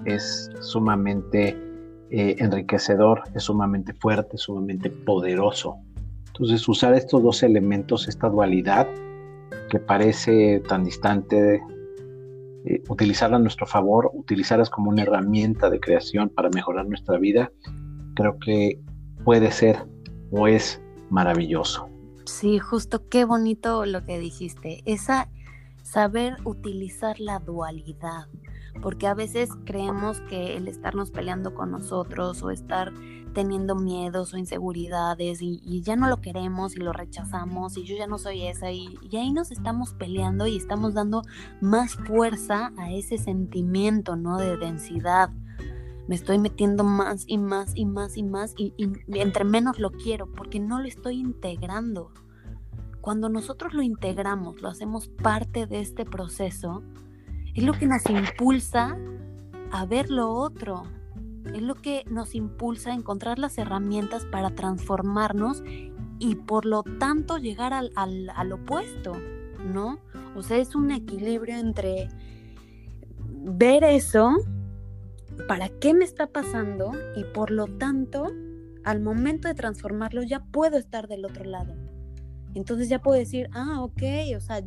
Es 0.05 0.51
sumamente 0.61 1.57
eh, 2.11 2.37
enriquecedor, 2.39 3.23
es 3.35 3.45
sumamente 3.45 3.95
fuerte, 3.95 4.37
sumamente 4.37 4.91
poderoso. 4.91 5.77
Entonces 6.27 6.67
usar 6.69 6.95
estos 6.95 7.23
dos 7.23 7.43
elementos, 7.43 8.09
esta 8.09 8.29
dualidad 8.29 8.89
que 9.71 9.79
parece 9.79 10.63
tan 10.69 10.85
distante 10.85 11.63
eh, 12.65 12.83
utilizarla 12.89 13.37
a 13.37 13.41
nuestro 13.41 13.67
favor, 13.67 14.11
utilizarlas 14.15 14.71
como 14.71 14.91
una 14.91 15.03
herramienta 15.03 15.69
de 15.69 15.81
creación 15.81 16.29
para 16.29 16.49
mejorar 16.51 16.87
nuestra 16.87 17.19
vida, 17.19 17.51
creo 18.15 18.39
que 18.39 18.81
puede 19.25 19.51
ser 19.51 19.85
o 20.31 20.47
es 20.47 20.81
maravilloso. 21.11 21.89
Sí, 22.25 22.59
justo 22.59 23.09
qué 23.09 23.25
bonito 23.25 23.85
lo 23.85 24.05
que 24.05 24.19
dijiste, 24.19 24.83
esa 24.87 25.29
saber 25.83 26.37
utilizar 26.45 27.19
la 27.19 27.41
dualidad, 27.41 28.27
porque 28.81 29.07
a 29.07 29.15
veces 29.15 29.51
creemos 29.65 30.21
que 30.23 30.57
el 30.57 30.69
estarnos 30.69 31.11
peleando 31.11 31.55
con 31.55 31.71
nosotros 31.71 32.43
o 32.43 32.51
estar 32.51 32.93
teniendo 33.33 33.75
miedos 33.75 34.35
o 34.35 34.39
inseguridades 34.39 35.41
y, 35.43 35.83
ya 35.83 35.97
no 35.97 36.09
lo 36.09 36.21
queremos 36.21 36.77
y 36.77 36.81
lo 36.81 36.93
rechazamos 36.93 37.77
y 37.77 37.85
yo 37.85 37.97
ya 37.97 38.07
no 38.07 38.19
soy 38.19 38.47
esa 38.47 38.71
y, 38.71 38.99
y, 39.11 39.17
ahí 39.17 39.33
nos 39.33 39.51
estamos 39.51 39.95
peleando 39.95 40.47
y 40.47 40.57
estamos 40.57 40.95
dando 40.95 41.23
más 41.61 41.95
fuerza 41.95 42.73
a 42.77 42.93
ese 42.93 43.19
sentimiento, 43.19 44.17
¿no? 44.17 44.39
De 44.39 44.57
densidad. 44.57 45.31
Me 46.09 46.17
estoy 46.17 46.39
metiendo 46.39 46.85
más 46.85 47.25
y 47.27 47.39
más 47.39 47.73
y 47.75 47.87
más 47.87 48.17
y 48.17 48.23
más 48.23 48.55
y, 48.57 48.75
entre 49.09 49.45
menos 49.45 49.79
lo 49.79 49.91
quiero 49.91 50.31
porque 50.33 50.61
no 50.61 50.81
lo 50.81 50.89
estoy 50.89 51.21
integrando. 51.21 52.11
Cuando 53.01 53.29
nosotros 53.29 53.73
lo 53.75 53.83
integramos, 53.83 54.63
lo 54.63 54.69
hacemos 54.69 55.09
parte 55.09 55.67
de 55.67 55.81
este 55.81 56.05
proceso, 56.05 56.83
es 57.55 57.65
lo 57.65 57.73
que 57.73 57.87
nos 57.87 58.09
impulsa 58.09 58.97
a 59.71 59.87
ver 59.87 60.11
lo 60.11 60.31
otro, 60.31 60.85
es 61.55 61.63
lo 61.63 61.75
que 61.75 62.05
nos 62.09 62.35
impulsa 62.35 62.91
a 62.91 62.95
encontrar 62.95 63.39
las 63.39 63.59
herramientas 63.59 64.25
para 64.27 64.51
transformarnos 64.51 65.63
y 66.19 66.37
por 66.37 66.67
lo 66.67 66.83
tanto 66.83 67.39
llegar 67.39 67.73
al, 67.73 67.91
al, 67.97 68.53
opuesto, 68.53 69.13
¿no? 69.65 69.99
O 70.37 70.43
sea, 70.43 70.59
es 70.59 70.75
un 70.75 70.91
equilibrio 70.91 71.57
entre 71.57 72.09
ver 73.29 73.83
eso, 73.85 74.37
para 75.49 75.69
qué 75.69 75.95
me 75.95 76.05
está 76.05 76.27
pasando 76.27 76.93
y 77.17 77.25
por 77.25 77.51
lo 77.51 77.67
tanto, 77.67 78.31
al 78.85 79.01
momento 79.01 79.49
de 79.49 79.55
transformarlo 79.55 80.23
ya 80.23 80.41
puedo 80.41 80.79
estar 80.79 81.09
del 81.09 81.25
otro 81.25 81.45
lado. 81.45 81.75
Entonces 82.55 82.89
ya 82.89 83.01
puedo 83.01 83.19
decir, 83.19 83.49
ah, 83.53 83.83
ok, 83.83 84.03
o 84.37 84.41
sea, 84.41 84.63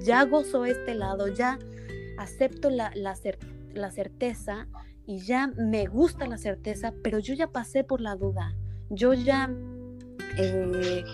ya 0.00 0.24
gozo 0.24 0.66
este 0.66 0.94
lado, 0.94 1.28
ya 1.28 1.58
acepto 2.16 2.70
la, 2.70 2.92
la, 2.94 3.14
la 3.74 3.90
certeza 3.90 4.68
y 5.06 5.20
ya 5.20 5.46
me 5.46 5.86
gusta 5.86 6.26
la 6.26 6.36
certeza, 6.36 6.92
pero 7.02 7.18
yo 7.18 7.34
ya 7.34 7.48
pasé 7.48 7.84
por 7.84 8.00
la 8.00 8.16
duda, 8.16 8.54
yo 8.90 9.14
ya 9.14 9.50
eh, 10.36 11.04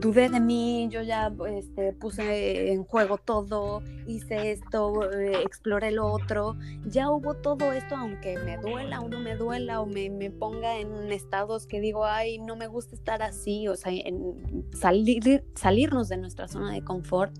dudé 0.00 0.28
de 0.28 0.40
mí, 0.40 0.88
yo 0.90 1.02
ya 1.02 1.32
este, 1.48 1.92
puse 1.92 2.72
en 2.72 2.84
juego 2.84 3.18
todo, 3.18 3.82
hice 4.06 4.52
esto, 4.52 5.10
eh, 5.12 5.42
exploré 5.42 5.90
lo 5.90 6.06
otro, 6.06 6.56
ya 6.86 7.10
hubo 7.10 7.34
todo 7.34 7.72
esto, 7.72 7.96
aunque 7.96 8.38
me 8.38 8.58
duela 8.58 9.00
o 9.00 9.08
no 9.08 9.20
me 9.20 9.36
duela 9.36 9.80
o 9.80 9.86
me, 9.86 10.10
me 10.10 10.30
ponga 10.30 10.78
en 10.78 11.10
estados 11.12 11.66
que 11.66 11.80
digo, 11.80 12.04
ay, 12.04 12.38
no 12.38 12.56
me 12.56 12.66
gusta 12.66 12.94
estar 12.94 13.22
así, 13.22 13.68
o 13.68 13.76
sea, 13.76 13.92
en 13.92 14.64
salir, 14.72 15.44
salirnos 15.54 16.08
de 16.08 16.16
nuestra 16.16 16.48
zona 16.48 16.72
de 16.72 16.82
confort, 16.82 17.32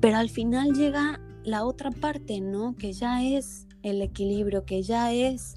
pero 0.00 0.18
al 0.18 0.28
final 0.28 0.72
llega 0.74 1.20
la 1.46 1.64
otra 1.64 1.92
parte, 1.92 2.40
¿no? 2.40 2.74
Que 2.74 2.92
ya 2.92 3.22
es 3.22 3.68
el 3.82 4.02
equilibrio, 4.02 4.64
que 4.64 4.82
ya 4.82 5.12
es 5.12 5.54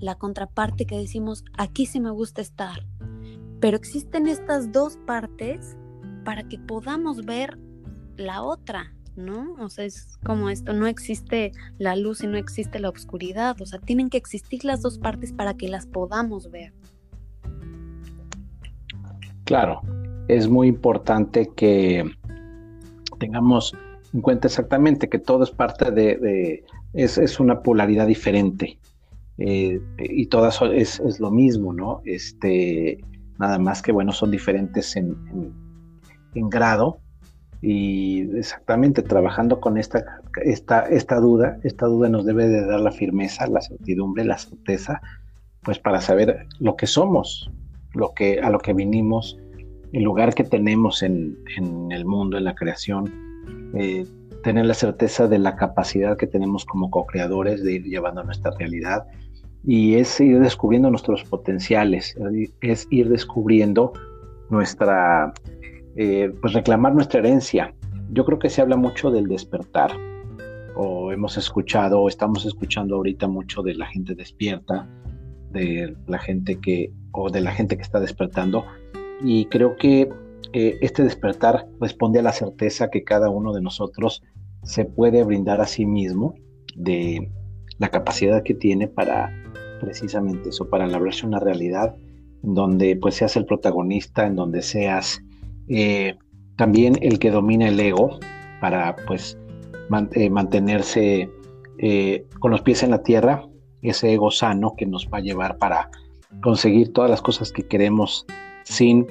la 0.00 0.16
contraparte 0.16 0.84
que 0.84 0.98
decimos, 0.98 1.44
aquí 1.56 1.86
sí 1.86 2.00
me 2.00 2.10
gusta 2.10 2.42
estar. 2.42 2.84
Pero 3.60 3.76
existen 3.76 4.26
estas 4.26 4.72
dos 4.72 4.98
partes 5.06 5.76
para 6.24 6.42
que 6.42 6.58
podamos 6.58 7.24
ver 7.24 7.56
la 8.16 8.42
otra, 8.42 8.96
¿no? 9.14 9.54
O 9.60 9.68
sea, 9.68 9.84
es 9.84 10.18
como 10.24 10.50
esto, 10.50 10.72
no 10.72 10.88
existe 10.88 11.52
la 11.78 11.94
luz 11.94 12.24
y 12.24 12.26
no 12.26 12.36
existe 12.36 12.80
la 12.80 12.88
oscuridad, 12.88 13.60
o 13.60 13.66
sea, 13.66 13.78
tienen 13.78 14.10
que 14.10 14.18
existir 14.18 14.64
las 14.64 14.82
dos 14.82 14.98
partes 14.98 15.32
para 15.32 15.54
que 15.54 15.68
las 15.68 15.86
podamos 15.86 16.50
ver. 16.50 16.74
Claro, 19.44 19.82
es 20.26 20.48
muy 20.48 20.66
importante 20.66 21.48
que 21.54 22.04
tengamos 23.20 23.72
en 24.18 24.22
cuenta 24.22 24.48
exactamente 24.48 25.08
que 25.08 25.20
todo 25.20 25.44
es 25.44 25.52
parte 25.52 25.92
de, 25.92 26.64
es, 26.92 27.38
una 27.38 27.62
polaridad 27.62 28.08
diferente 28.08 28.80
eh, 29.38 29.80
y 29.96 30.26
todas 30.26 30.60
es, 30.74 30.98
es, 30.98 31.20
lo 31.20 31.30
mismo, 31.30 31.72
¿no? 31.72 32.02
Este, 32.04 32.98
nada 33.38 33.60
más 33.60 33.80
que, 33.80 33.92
bueno, 33.92 34.10
son 34.10 34.32
diferentes 34.32 34.96
en, 34.96 35.16
en, 36.34 36.50
grado 36.50 36.98
y 37.62 38.22
exactamente 38.36 39.02
trabajando 39.02 39.60
con 39.60 39.78
esta, 39.78 40.04
esta, 40.42 40.80
esta 40.80 41.20
duda, 41.20 41.60
esta 41.62 41.86
duda 41.86 42.08
nos 42.08 42.26
debe 42.26 42.48
de 42.48 42.66
dar 42.66 42.80
la 42.80 42.90
firmeza, 42.90 43.46
la 43.46 43.60
certidumbre, 43.60 44.24
la 44.24 44.38
certeza, 44.38 45.00
pues 45.62 45.78
para 45.78 46.00
saber 46.00 46.48
lo 46.58 46.74
que 46.74 46.88
somos, 46.88 47.52
lo 47.94 48.14
que, 48.14 48.40
a 48.40 48.50
lo 48.50 48.58
que 48.58 48.72
vinimos, 48.72 49.38
el 49.92 50.02
lugar 50.02 50.34
que 50.34 50.42
tenemos 50.42 51.04
en, 51.04 51.38
en 51.56 51.92
el 51.92 52.04
mundo, 52.04 52.36
en 52.36 52.42
la 52.42 52.56
creación, 52.56 53.27
eh, 53.74 54.06
tener 54.42 54.66
la 54.66 54.74
certeza 54.74 55.26
de 55.26 55.38
la 55.38 55.56
capacidad 55.56 56.16
que 56.16 56.26
tenemos 56.26 56.64
como 56.64 56.90
co-creadores 56.90 57.62
de 57.62 57.74
ir 57.74 57.84
llevando 57.84 58.22
nuestra 58.24 58.52
realidad 58.58 59.06
y 59.64 59.96
es 59.96 60.20
ir 60.20 60.40
descubriendo 60.40 60.90
nuestros 60.90 61.24
potenciales, 61.24 62.16
es 62.60 62.86
ir 62.90 63.08
descubriendo 63.08 63.92
nuestra, 64.50 65.32
eh, 65.96 66.32
pues 66.40 66.52
reclamar 66.52 66.94
nuestra 66.94 67.20
herencia. 67.20 67.74
Yo 68.12 68.24
creo 68.24 68.38
que 68.38 68.48
se 68.48 68.62
habla 68.62 68.76
mucho 68.76 69.10
del 69.10 69.26
despertar, 69.26 69.90
o 70.76 71.12
hemos 71.12 71.36
escuchado, 71.36 72.00
o 72.00 72.08
estamos 72.08 72.46
escuchando 72.46 72.96
ahorita 72.96 73.26
mucho 73.26 73.62
de 73.62 73.74
la 73.74 73.86
gente 73.86 74.14
despierta, 74.14 74.88
de 75.50 75.94
la 76.06 76.18
gente 76.18 76.60
que, 76.60 76.92
o 77.12 77.30
de 77.30 77.40
la 77.40 77.50
gente 77.50 77.76
que 77.76 77.82
está 77.82 78.00
despertando, 78.00 78.64
y 79.22 79.46
creo 79.46 79.76
que 79.76 80.08
eh, 80.52 80.78
este 80.80 81.04
despertar 81.04 81.66
responde 81.80 82.20
a 82.20 82.22
la 82.22 82.32
certeza 82.32 82.88
que 82.90 83.04
cada 83.04 83.28
uno 83.28 83.52
de 83.52 83.60
nosotros 83.60 84.22
se 84.62 84.84
puede 84.84 85.22
brindar 85.24 85.60
a 85.60 85.66
sí 85.66 85.86
mismo 85.86 86.34
de 86.74 87.30
la 87.78 87.90
capacidad 87.90 88.42
que 88.42 88.54
tiene 88.54 88.88
para 88.88 89.30
precisamente 89.80 90.48
eso, 90.48 90.68
para 90.68 90.86
labrarse 90.86 91.26
una 91.26 91.38
realidad 91.38 91.94
en 92.42 92.54
donde 92.54 92.96
pues 92.96 93.16
seas 93.16 93.36
el 93.36 93.44
protagonista, 93.44 94.26
en 94.26 94.36
donde 94.36 94.62
seas 94.62 95.22
eh, 95.68 96.16
también 96.56 96.96
el 97.02 97.18
que 97.18 97.30
domina 97.30 97.68
el 97.68 97.78
ego 97.78 98.18
para 98.60 98.96
pues 99.06 99.38
eh, 100.12 100.30
mantenerse 100.30 101.30
con 102.40 102.50
los 102.50 102.62
pies 102.62 102.82
en 102.82 102.90
la 102.90 103.04
tierra, 103.04 103.46
ese 103.82 104.12
ego 104.12 104.32
sano 104.32 104.74
que 104.76 104.84
nos 104.84 105.08
va 105.08 105.18
a 105.18 105.20
llevar 105.20 105.58
para 105.58 105.90
conseguir 106.42 106.92
todas 106.92 107.08
las 107.08 107.22
cosas 107.22 107.52
que 107.52 107.62
queremos 107.62 108.26
sin 108.64 109.06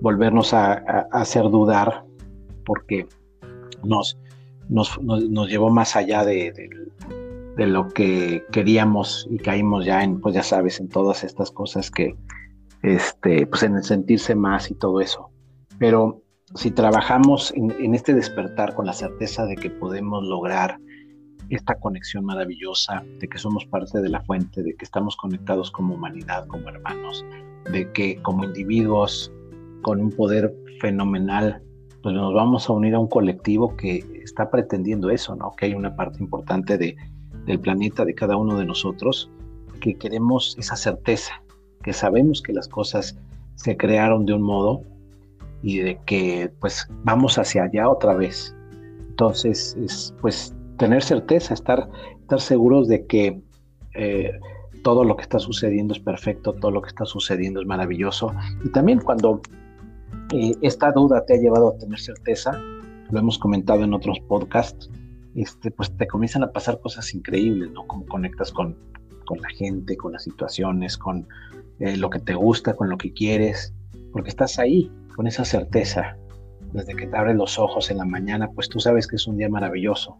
volvernos 0.00 0.54
a, 0.54 0.74
hacer 1.12 1.44
dudar, 1.44 2.04
porque 2.64 3.06
nos, 3.84 4.18
nos, 4.68 5.48
llevó 5.48 5.70
más 5.70 5.96
allá 5.96 6.24
de, 6.24 6.52
lo 7.56 7.88
que 7.88 8.44
queríamos 8.52 9.26
y 9.30 9.38
caímos 9.38 9.84
ya 9.86 10.02
en, 10.02 10.20
pues 10.20 10.34
ya 10.34 10.42
sabes, 10.42 10.80
en 10.80 10.88
todas 10.88 11.24
estas 11.24 11.50
cosas 11.50 11.90
que, 11.90 12.14
este, 12.82 13.46
pues 13.46 13.62
en 13.62 13.76
el 13.76 13.84
sentirse 13.84 14.34
más 14.34 14.70
y 14.70 14.74
todo 14.74 15.00
eso. 15.00 15.30
Pero 15.78 16.22
si 16.54 16.70
trabajamos 16.70 17.52
en, 17.54 17.70
en 17.72 17.94
este 17.94 18.14
despertar 18.14 18.74
con 18.74 18.86
la 18.86 18.92
certeza 18.92 19.46
de 19.46 19.56
que 19.56 19.70
podemos 19.70 20.22
lograr 20.24 20.78
esta 21.48 21.78
conexión 21.78 22.24
maravillosa, 22.24 23.04
de 23.20 23.28
que 23.28 23.38
somos 23.38 23.64
parte 23.66 24.00
de 24.00 24.08
la 24.08 24.22
fuente, 24.22 24.62
de 24.62 24.74
que 24.74 24.84
estamos 24.84 25.16
conectados 25.16 25.70
como 25.70 25.94
humanidad, 25.94 26.46
como 26.48 26.68
hermanos, 26.68 27.24
de 27.70 27.90
que 27.92 28.20
como 28.22 28.44
individuos 28.44 29.32
con 29.82 30.00
un 30.00 30.10
poder 30.10 30.54
fenomenal, 30.80 31.62
pues 32.02 32.14
nos 32.14 32.34
vamos 32.34 32.68
a 32.68 32.72
unir 32.72 32.94
a 32.94 32.98
un 32.98 33.08
colectivo 33.08 33.76
que 33.76 34.04
está 34.22 34.50
pretendiendo 34.50 35.10
eso, 35.10 35.34
¿no? 35.34 35.52
Que 35.56 35.66
hay 35.66 35.74
una 35.74 35.96
parte 35.96 36.18
importante 36.20 36.78
de, 36.78 36.96
del 37.46 37.60
planeta, 37.60 38.04
de 38.04 38.14
cada 38.14 38.36
uno 38.36 38.58
de 38.58 38.64
nosotros, 38.64 39.30
que 39.80 39.94
queremos 39.94 40.56
esa 40.58 40.76
certeza, 40.76 41.42
que 41.82 41.92
sabemos 41.92 42.42
que 42.42 42.52
las 42.52 42.68
cosas 42.68 43.18
se 43.54 43.76
crearon 43.76 44.26
de 44.26 44.34
un 44.34 44.42
modo 44.42 44.82
y 45.62 45.78
de 45.78 45.98
que 46.06 46.50
pues 46.60 46.88
vamos 47.04 47.38
hacia 47.38 47.64
allá 47.64 47.88
otra 47.88 48.14
vez. 48.14 48.54
Entonces, 49.08 49.76
es 49.82 50.14
pues 50.20 50.54
tener 50.76 51.02
certeza, 51.02 51.54
estar, 51.54 51.88
estar 52.20 52.40
seguros 52.40 52.86
de 52.86 53.06
que 53.06 53.40
eh, 53.94 54.38
todo 54.82 55.04
lo 55.04 55.16
que 55.16 55.22
está 55.22 55.38
sucediendo 55.38 55.94
es 55.94 56.00
perfecto, 56.00 56.52
todo 56.52 56.70
lo 56.70 56.82
que 56.82 56.88
está 56.88 57.04
sucediendo 57.06 57.60
es 57.60 57.66
maravilloso. 57.66 58.32
Y 58.64 58.68
también 58.68 59.00
cuando 59.00 59.40
eh, 60.32 60.52
esta 60.62 60.92
duda 60.92 61.24
te 61.24 61.34
ha 61.34 61.36
llevado 61.36 61.68
a 61.68 61.78
tener 61.78 61.98
certeza, 61.98 62.60
lo 63.10 63.18
hemos 63.18 63.38
comentado 63.38 63.84
en 63.84 63.94
otros 63.94 64.18
podcasts, 64.28 64.90
este, 65.34 65.70
pues 65.70 65.94
te 65.96 66.06
comienzan 66.06 66.42
a 66.42 66.52
pasar 66.52 66.80
cosas 66.80 67.14
increíbles, 67.14 67.70
¿no? 67.72 67.86
Como 67.86 68.06
conectas 68.06 68.50
con, 68.50 68.76
con 69.26 69.40
la 69.40 69.48
gente, 69.50 69.96
con 69.96 70.12
las 70.12 70.24
situaciones, 70.24 70.96
con 70.96 71.28
eh, 71.78 71.96
lo 71.96 72.10
que 72.10 72.18
te 72.18 72.34
gusta, 72.34 72.74
con 72.74 72.88
lo 72.88 72.96
que 72.96 73.12
quieres, 73.12 73.74
porque 74.12 74.30
estás 74.30 74.58
ahí, 74.58 74.90
con 75.14 75.26
esa 75.26 75.44
certeza. 75.44 76.16
Desde 76.72 76.94
que 76.94 77.06
te 77.06 77.16
abres 77.16 77.36
los 77.36 77.58
ojos 77.58 77.90
en 77.90 77.98
la 77.98 78.04
mañana, 78.04 78.50
pues 78.50 78.68
tú 78.68 78.80
sabes 78.80 79.06
que 79.06 79.16
es 79.16 79.26
un 79.26 79.36
día 79.36 79.48
maravilloso, 79.48 80.16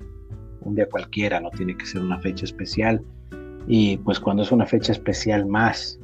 un 0.60 0.74
día 0.74 0.88
cualquiera, 0.88 1.40
no 1.40 1.50
tiene 1.50 1.76
que 1.76 1.86
ser 1.86 2.02
una 2.02 2.20
fecha 2.20 2.44
especial. 2.44 3.02
Y 3.66 3.96
pues 3.98 4.20
cuando 4.20 4.42
es 4.42 4.52
una 4.52 4.66
fecha 4.66 4.92
especial 4.92 5.46
más, 5.46 5.98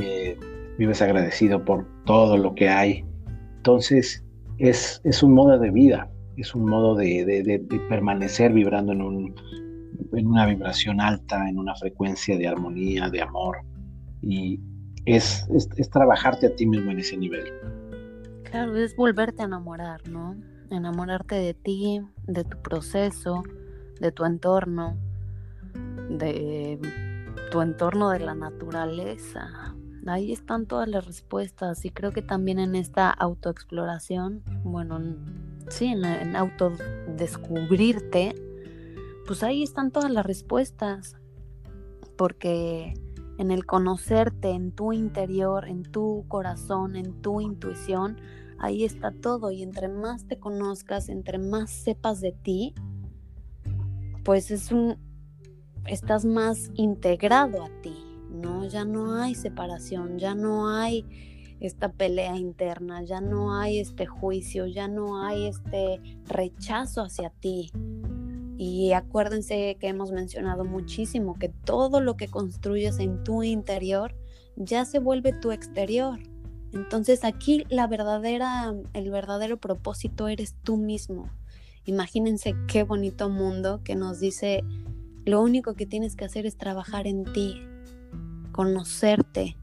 eh, 0.00 0.38
vives 0.76 1.00
agradecido 1.00 1.64
por 1.64 1.86
todo 2.04 2.36
lo 2.36 2.54
que 2.54 2.68
hay, 2.68 3.04
entonces, 3.60 4.24
es, 4.56 5.02
es 5.04 5.22
un 5.22 5.34
modo 5.34 5.58
de 5.58 5.70
vida, 5.70 6.10
es 6.38 6.54
un 6.54 6.64
modo 6.64 6.94
de, 6.94 7.62
permanecer 7.90 8.54
vibrando 8.54 8.92
en, 8.92 9.02
un, 9.02 9.34
en 10.14 10.26
una 10.26 10.46
vibración 10.46 10.98
alta, 10.98 11.46
en 11.46 11.58
una 11.58 11.74
frecuencia 11.74 12.38
de 12.38 12.48
armonía, 12.48 13.10
de 13.10 13.20
amor. 13.20 13.58
Y 14.22 14.60
es, 15.04 15.46
es, 15.50 15.90
trabajarte 15.90 16.46
a 16.46 16.56
ti 16.56 16.66
mismo 16.66 16.90
en 16.90 17.00
ese 17.00 17.18
nivel. 17.18 17.52
Claro, 18.44 18.74
es 18.76 18.96
volverte 18.96 19.42
a 19.42 19.44
enamorar, 19.44 20.08
¿no? 20.08 20.36
Enamorarte 20.70 21.34
de 21.34 21.52
ti, 21.52 22.00
de 22.26 22.44
tu 22.44 22.62
proceso, 22.62 23.42
de 24.00 24.10
tu 24.10 24.24
entorno, 24.24 24.96
de 26.08 26.80
tu 27.50 27.60
entorno 27.60 28.08
de 28.08 28.20
la 28.20 28.34
naturaleza, 28.34 29.74
ahí 30.06 30.32
están 30.32 30.66
todas 30.66 30.88
las 30.88 31.06
respuestas 31.06 31.84
y 31.84 31.90
creo 31.90 32.12
que 32.12 32.22
también 32.22 32.58
en 32.58 32.74
esta 32.74 33.10
autoexploración, 33.10 34.42
bueno, 34.64 35.00
sí, 35.68 35.86
en, 35.86 36.36
autodescubrirte, 36.36 38.34
pues 39.26 39.42
ahí 39.42 39.62
están 39.62 39.90
todas 39.90 40.10
las 40.10 40.24
respuestas, 40.26 41.16
porque 42.16 42.94
en 43.38 43.50
el 43.50 43.64
conocerte 43.66 44.50
en 44.50 44.72
tu 44.72 44.92
interior, 44.92 45.66
en 45.68 45.82
tu 45.82 46.24
corazón, 46.28 46.96
en 46.96 47.22
tu 47.22 47.40
intuición, 47.40 48.20
ahí 48.58 48.84
está 48.84 49.12
todo 49.12 49.50
y 49.50 49.62
entre 49.62 49.88
más 49.88 50.26
te 50.26 50.38
conozcas, 50.38 51.08
entre 51.08 51.38
más 51.38 51.70
sepas 51.70 52.20
de 52.20 52.32
ti, 52.32 52.74
pues 54.24 54.50
es 54.50 54.70
un 54.70 54.98
estás 55.86 56.24
más 56.24 56.70
integrado 56.74 57.64
a 57.64 57.70
ti. 57.82 57.99
¿No? 58.30 58.66
Ya 58.66 58.84
no 58.84 59.14
hay 59.14 59.34
separación, 59.34 60.18
ya 60.18 60.34
no 60.34 60.68
hay 60.68 61.04
esta 61.60 61.92
pelea 61.92 62.36
interna, 62.36 63.02
ya 63.02 63.20
no 63.20 63.54
hay 63.54 63.78
este 63.78 64.06
juicio, 64.06 64.66
ya 64.66 64.88
no 64.88 65.22
hay 65.22 65.46
este 65.46 66.00
rechazo 66.26 67.02
hacia 67.02 67.30
ti. 67.30 67.70
Y 68.56 68.92
acuérdense 68.92 69.76
que 69.80 69.88
hemos 69.88 70.12
mencionado 70.12 70.64
muchísimo 70.64 71.38
que 71.38 71.48
todo 71.48 72.00
lo 72.00 72.16
que 72.16 72.28
construyes 72.28 72.98
en 72.98 73.24
tu 73.24 73.42
interior 73.42 74.14
ya 74.56 74.84
se 74.84 74.98
vuelve 74.98 75.32
tu 75.32 75.52
exterior. 75.52 76.18
Entonces 76.72 77.24
aquí 77.24 77.64
la 77.68 77.86
verdadera, 77.86 78.74
el 78.92 79.10
verdadero 79.10 79.58
propósito 79.58 80.28
eres 80.28 80.54
tú 80.62 80.76
mismo. 80.76 81.30
Imagínense 81.84 82.54
qué 82.68 82.84
bonito 82.84 83.28
mundo 83.28 83.80
que 83.82 83.96
nos 83.96 84.20
dice 84.20 84.62
lo 85.24 85.42
único 85.42 85.74
que 85.74 85.86
tienes 85.86 86.16
que 86.16 86.24
hacer 86.24 86.46
es 86.46 86.56
trabajar 86.56 87.06
en 87.06 87.24
ti, 87.24 87.62
conocerte, 88.52 89.56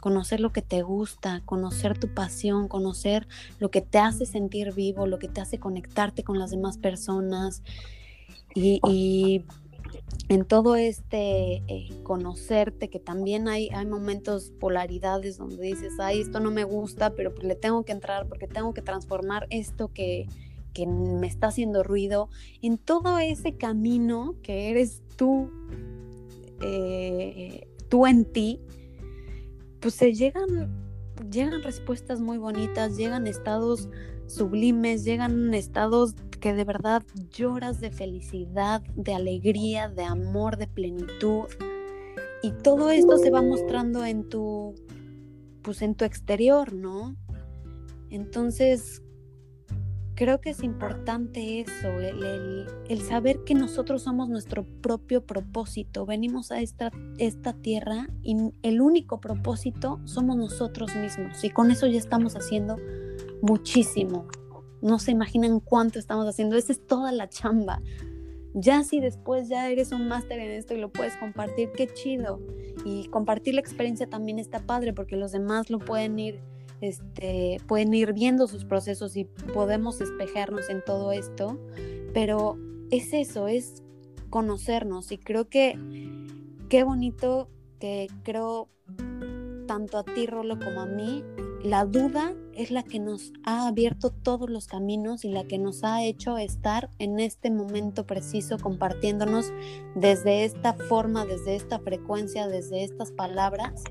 conocer 0.00 0.40
lo 0.40 0.52
que 0.52 0.62
te 0.62 0.82
gusta, 0.82 1.42
conocer 1.44 1.98
tu 1.98 2.12
pasión, 2.12 2.68
conocer 2.68 3.26
lo 3.58 3.70
que 3.70 3.80
te 3.80 3.98
hace 3.98 4.26
sentir 4.26 4.74
vivo, 4.74 5.06
lo 5.06 5.18
que 5.18 5.28
te 5.28 5.40
hace 5.40 5.58
conectarte 5.58 6.22
con 6.22 6.38
las 6.38 6.50
demás 6.50 6.78
personas. 6.78 7.62
Y, 8.54 9.44
en 10.28 10.44
todo 10.44 10.76
este 10.76 11.62
eh, 11.68 11.88
conocerte, 12.02 12.88
que 12.88 12.98
también 12.98 13.48
hay, 13.48 13.68
hay 13.70 13.86
momentos, 13.86 14.52
polaridades 14.58 15.38
donde 15.38 15.62
dices, 15.62 15.94
ay, 15.98 16.20
esto 16.20 16.40
no 16.40 16.50
me 16.50 16.64
gusta, 16.64 17.14
pero 17.14 17.34
le 17.42 17.54
tengo 17.54 17.84
que 17.84 17.92
entrar 17.92 18.26
porque 18.28 18.46
tengo 18.46 18.72
que 18.74 18.82
transformar 18.82 19.46
esto 19.50 19.92
que, 19.92 20.26
que 20.74 20.86
me 20.86 21.26
está 21.26 21.46
haciendo 21.46 21.82
ruido, 21.82 22.28
en 22.60 22.76
todo 22.76 23.18
ese 23.18 23.56
camino 23.56 24.34
que 24.42 24.70
eres 24.70 25.02
tú, 25.16 25.50
eh, 26.60 27.66
tú 27.88 28.06
en 28.06 28.24
ti, 28.24 28.60
pues 29.80 29.94
se 29.94 30.12
llegan, 30.14 30.70
llegan 31.30 31.62
respuestas 31.62 32.20
muy 32.20 32.38
bonitas, 32.38 32.96
llegan 32.96 33.26
estados 33.26 33.88
sublimes, 34.26 35.04
llegan 35.04 35.52
estados 35.54 36.14
que 36.40 36.54
de 36.54 36.64
verdad 36.64 37.02
lloras 37.30 37.80
de 37.80 37.90
felicidad, 37.90 38.82
de 38.96 39.14
alegría, 39.14 39.88
de 39.88 40.04
amor, 40.04 40.56
de 40.56 40.66
plenitud. 40.66 41.44
Y 42.42 42.52
todo 42.62 42.90
esto 42.90 43.16
se 43.16 43.30
va 43.30 43.40
mostrando 43.40 44.04
en 44.04 44.28
tu, 44.28 44.74
pues 45.62 45.80
en 45.80 45.94
tu 45.94 46.04
exterior, 46.04 46.74
¿no? 46.74 47.16
Entonces, 48.10 49.02
creo 50.14 50.40
que 50.40 50.50
es 50.50 50.62
importante 50.62 51.60
eso, 51.60 51.88
el, 52.00 52.66
el, 52.88 53.00
saber 53.02 53.44
que 53.44 53.54
nosotros 53.54 54.02
somos 54.02 54.28
nuestro 54.28 54.64
propio 54.64 55.24
propósito. 55.24 56.06
Venimos 56.06 56.52
a 56.52 56.60
esta, 56.60 56.90
esta 57.18 57.52
tierra 57.52 58.08
y 58.22 58.52
el 58.62 58.80
único 58.80 59.20
propósito 59.20 60.00
somos 60.04 60.36
nosotros 60.36 60.94
mismos. 60.96 61.42
Y 61.44 61.50
con 61.50 61.70
eso 61.70 61.86
ya 61.86 61.98
estamos 61.98 62.36
haciendo 62.36 62.76
muchísimo 63.42 64.26
no 64.84 64.98
se 64.98 65.12
imaginan 65.12 65.60
cuánto 65.60 65.98
estamos 65.98 66.26
haciendo. 66.26 66.56
Esa 66.56 66.72
es 66.72 66.86
toda 66.86 67.10
la 67.10 67.28
chamba. 67.28 67.80
Ya 68.52 68.84
si 68.84 69.00
después 69.00 69.48
ya 69.48 69.70
eres 69.70 69.92
un 69.92 70.06
máster 70.06 70.38
en 70.38 70.50
esto 70.50 70.74
y 70.74 70.78
lo 70.78 70.92
puedes 70.92 71.16
compartir, 71.16 71.70
qué 71.74 71.88
chido. 71.88 72.38
Y 72.84 73.08
compartir 73.08 73.54
la 73.54 73.60
experiencia 73.60 74.06
también 74.06 74.38
está 74.38 74.60
padre 74.60 74.92
porque 74.92 75.16
los 75.16 75.32
demás 75.32 75.70
lo 75.70 75.78
pueden 75.78 76.18
ir, 76.18 76.40
este, 76.80 77.58
pueden 77.66 77.94
ir 77.94 78.12
viendo 78.12 78.46
sus 78.46 78.64
procesos 78.64 79.16
y 79.16 79.24
podemos 79.24 80.00
espejarnos 80.00 80.68
en 80.70 80.84
todo 80.84 81.12
esto. 81.12 81.58
Pero 82.12 82.58
es 82.90 83.12
eso, 83.12 83.48
es 83.48 83.82
conocernos 84.30 85.12
y 85.12 85.18
creo 85.18 85.48
que 85.48 85.78
qué 86.68 86.84
bonito 86.84 87.48
que 87.78 88.08
creo 88.22 88.68
tanto 89.66 89.98
a 89.98 90.04
ti, 90.04 90.26
Rolo, 90.26 90.58
como 90.58 90.80
a 90.80 90.86
mí, 90.86 91.24
la 91.62 91.86
duda 91.86 92.34
es 92.54 92.70
la 92.70 92.82
que 92.82 92.98
nos 92.98 93.32
ha 93.44 93.66
abierto 93.66 94.10
todos 94.10 94.50
los 94.50 94.66
caminos 94.66 95.24
y 95.24 95.30
la 95.30 95.44
que 95.44 95.58
nos 95.58 95.82
ha 95.82 96.04
hecho 96.04 96.36
estar 96.36 96.90
en 96.98 97.18
este 97.18 97.50
momento 97.50 98.06
preciso 98.06 98.58
compartiéndonos 98.58 99.50
desde 99.94 100.44
esta 100.44 100.74
forma, 100.74 101.24
desde 101.24 101.56
esta 101.56 101.78
frecuencia, 101.78 102.46
desde 102.46 102.84
estas 102.84 103.12
palabras. 103.12 103.82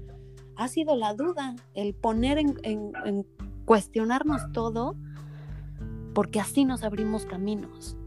Ha 0.63 0.69
sido 0.69 0.95
la 0.95 1.13
duda, 1.13 1.57
el 1.73 1.93
poner 1.93 2.37
en, 2.37 3.25
cuestionarnos 3.65 4.49
todo, 4.53 4.95
porque 6.13 6.39
así 6.39 6.63
nos 6.63 6.83
abrimos 6.83 7.25
caminos. 7.25 7.97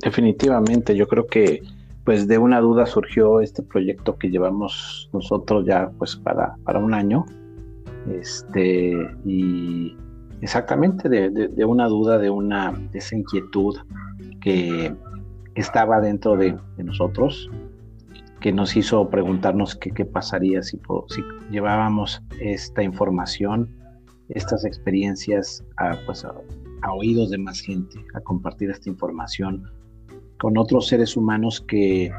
Definitivamente, 0.00 0.96
yo 0.96 1.06
creo 1.06 1.28
que 1.28 1.62
pues 2.04 2.26
de 2.26 2.38
una 2.38 2.58
duda 2.58 2.86
surgió 2.86 3.40
este 3.40 3.62
proyecto 3.62 4.18
que 4.18 4.30
llevamos 4.30 5.08
nosotros 5.12 5.64
ya 5.64 5.90
pues 5.96 6.16
para, 6.16 6.56
para 6.64 6.80
un 6.80 6.92
año 6.92 7.24
este, 8.10 9.08
y 9.24 9.96
exactamente 10.40 11.08
de, 11.08 11.64
una 11.64 11.86
duda, 11.86 12.18
de 12.18 12.30
una 12.30 12.72
de 12.90 12.98
esa 12.98 13.14
inquietud 13.14 13.76
que 14.40 14.92
estaba 15.54 16.00
dentro 16.00 16.36
de, 16.36 16.58
nosotros, 16.78 17.48
que 18.44 18.52
nos 18.52 18.76
hizo 18.76 19.08
preguntarnos 19.08 19.74
qué 19.74 20.04
pasaría 20.04 20.62
si, 20.62 20.78
si, 21.08 21.22
llevábamos 21.50 22.22
esta 22.42 22.82
información, 22.82 23.74
estas 24.28 24.66
experiencias 24.66 25.64
a, 25.78 25.96
pues 26.04 26.26
a, 26.26 26.34
oídos 26.92 27.30
de 27.30 27.38
más 27.38 27.60
gente, 27.60 27.96
a 28.12 28.20
compartir 28.20 28.68
esta 28.68 28.90
información 28.90 29.64
con 30.38 30.58
otros 30.58 30.88
seres 30.88 31.16
humanos 31.16 31.64
que 31.66 32.12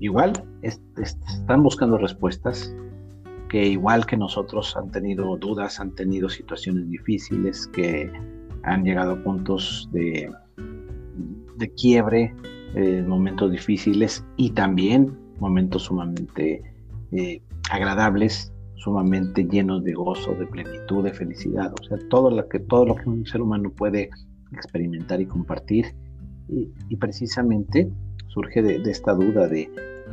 igual 0.00 0.32
están 0.62 1.62
buscando 1.62 1.98
respuestas, 1.98 2.74
que 3.50 3.66
igual 3.66 4.06
que 4.06 4.16
nosotros 4.16 4.74
han 4.78 4.90
tenido 4.92 5.36
dudas, 5.36 5.78
han 5.78 5.94
tenido 5.94 6.30
situaciones 6.30 6.88
difíciles, 6.88 7.66
que 7.66 8.10
han 8.62 8.82
llegado 8.82 9.12
a 9.12 9.22
puntos 9.22 9.90
de, 9.92 10.32
de 11.58 11.70
quiebre, 11.74 12.34
eh, 12.76 13.04
momentos 13.06 13.52
difíciles 13.52 14.24
y 14.38 14.48
también 14.48 15.22
momentos 15.38 15.82
sumamente 15.82 16.62
eh, 17.12 17.42
agradables, 17.70 18.52
sumamente 18.76 19.44
llenos 19.44 19.84
de 19.84 19.94
gozo, 19.94 20.34
de 20.34 20.46
plenitud, 20.46 21.04
de 21.04 21.12
felicidad. 21.12 21.72
O 21.80 21.84
sea, 21.84 21.98
todo 22.08 22.30
lo 22.30 22.48
que, 22.48 22.60
todo 22.60 22.86
lo 22.86 22.94
que 22.94 23.08
un 23.08 23.26
ser 23.26 23.40
humano 23.40 23.70
puede 23.70 24.10
experimentar 24.52 25.20
y 25.20 25.26
compartir. 25.26 25.94
Y, 26.48 26.96
precisamente 26.96 27.90
surge 28.28 28.62
de, 28.62 28.76
esta 28.90 29.14
duda 29.14 29.48
de, 29.48 29.70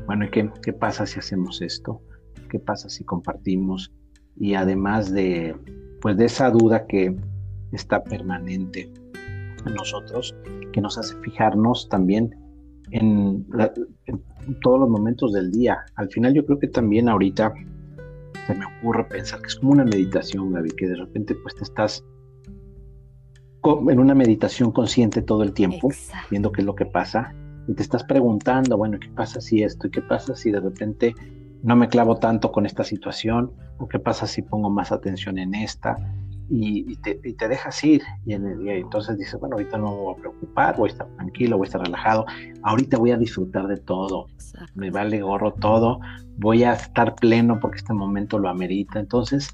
bueno, 0.07 0.25
¿qué, 0.31 0.49
¿qué 0.63 0.73
pasa 0.73 1.05
si 1.05 1.19
hacemos 1.19 1.61
esto? 1.61 2.01
qué 2.51 2.59
pasa 2.59 2.89
si 2.89 3.03
compartimos 3.03 3.91
y 4.37 4.53
además 4.55 5.11
de 5.11 5.55
pues 6.01 6.17
de 6.17 6.25
esa 6.25 6.49
duda 6.51 6.85
que 6.85 7.15
está 7.71 8.03
permanente 8.03 8.91
en 9.65 9.73
nosotros 9.73 10.35
que 10.73 10.81
nos 10.81 10.97
hace 10.97 11.15
fijarnos 11.21 11.87
también 11.89 12.35
en, 12.91 13.45
todos 14.61 14.79
los 14.79 14.89
momentos 14.89 15.33
del 15.33 15.51
día. 15.51 15.79
Al 15.95 16.09
final 16.09 16.33
yo 16.33 16.45
creo 16.45 16.59
que 16.59 16.67
también 16.67 17.09
ahorita 17.09 17.53
se 18.47 18.55
me 18.55 18.65
ocurre 18.65 19.05
pensar 19.05 19.41
que 19.41 19.47
es 19.47 19.55
como 19.55 19.71
una 19.71 19.85
meditación 19.85 20.51
Gaby 20.51 20.71
que 20.71 20.87
de 20.87 20.95
repente 20.95 21.35
pues 21.35 21.55
te 21.55 21.63
estás 21.63 22.03
en 23.63 23.99
una 23.99 24.15
meditación 24.15 24.71
consciente 24.71 25.21
todo 25.21 25.43
el 25.43 25.53
tiempo 25.53 25.89
viendo 26.31 26.51
qué 26.51 26.61
es 26.61 26.65
lo 26.65 26.73
que 26.73 26.87
pasa 26.87 27.35
y 27.67 27.73
te 27.75 27.83
estás 27.83 28.03
preguntando 28.03 28.75
bueno 28.75 28.99
qué 28.99 29.09
pasa 29.09 29.39
si 29.39 29.61
esto 29.61 29.85
y 29.85 29.91
qué 29.91 30.01
pasa 30.01 30.35
si 30.35 30.49
de 30.49 30.59
repente 30.59 31.13
no 31.63 31.75
me 31.75 31.89
clavo 31.89 32.17
tanto 32.17 32.51
con 32.51 32.65
esta 32.65 32.83
situación, 32.83 33.51
o 33.77 33.87
qué 33.87 33.99
pasa 33.99 34.27
si 34.27 34.41
pongo 34.41 34.69
más 34.69 34.91
atención 34.91 35.37
en 35.37 35.53
esta, 35.53 35.97
y, 36.53 36.95
te, 36.97 37.47
dejas 37.47 37.81
ir, 37.83 38.01
y, 38.25 38.33
en 38.33 38.67
entonces 38.67 39.17
dices, 39.17 39.39
bueno, 39.39 39.55
ahorita 39.55 39.77
no 39.77 39.91
me 39.91 39.97
voy 40.01 40.13
a 40.13 40.17
preocupar, 40.17 40.75
voy 40.75 40.89
a 40.89 40.91
estar 40.91 41.07
tranquilo, 41.15 41.57
voy 41.57 41.65
a 41.65 41.67
estar 41.67 41.81
relajado, 41.81 42.25
ahorita 42.63 42.97
voy 42.97 43.11
a 43.11 43.17
disfrutar 43.17 43.67
de 43.67 43.77
todo, 43.77 44.27
me 44.75 44.91
vale 44.91 45.21
gorro 45.21 45.53
todo, 45.53 46.01
voy 46.37 46.63
a 46.63 46.73
estar 46.73 47.15
pleno 47.15 47.59
porque 47.61 47.77
este 47.77 47.93
momento 47.93 48.37
lo 48.37 48.49
amerita, 48.49 48.99
entonces 48.99 49.49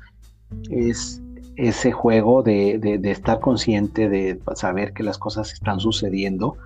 es 0.71 1.21
ese 1.55 1.91
juego 1.91 2.41
de, 2.41 2.79
de, 2.79 3.12
estar 3.12 3.39
consciente, 3.39 4.10
de 4.10 4.39
saber 4.55 4.93
que 4.93 5.03
las 5.03 5.19
cosas 5.19 5.53
están 5.53 5.79
sucediendo, 5.79 6.57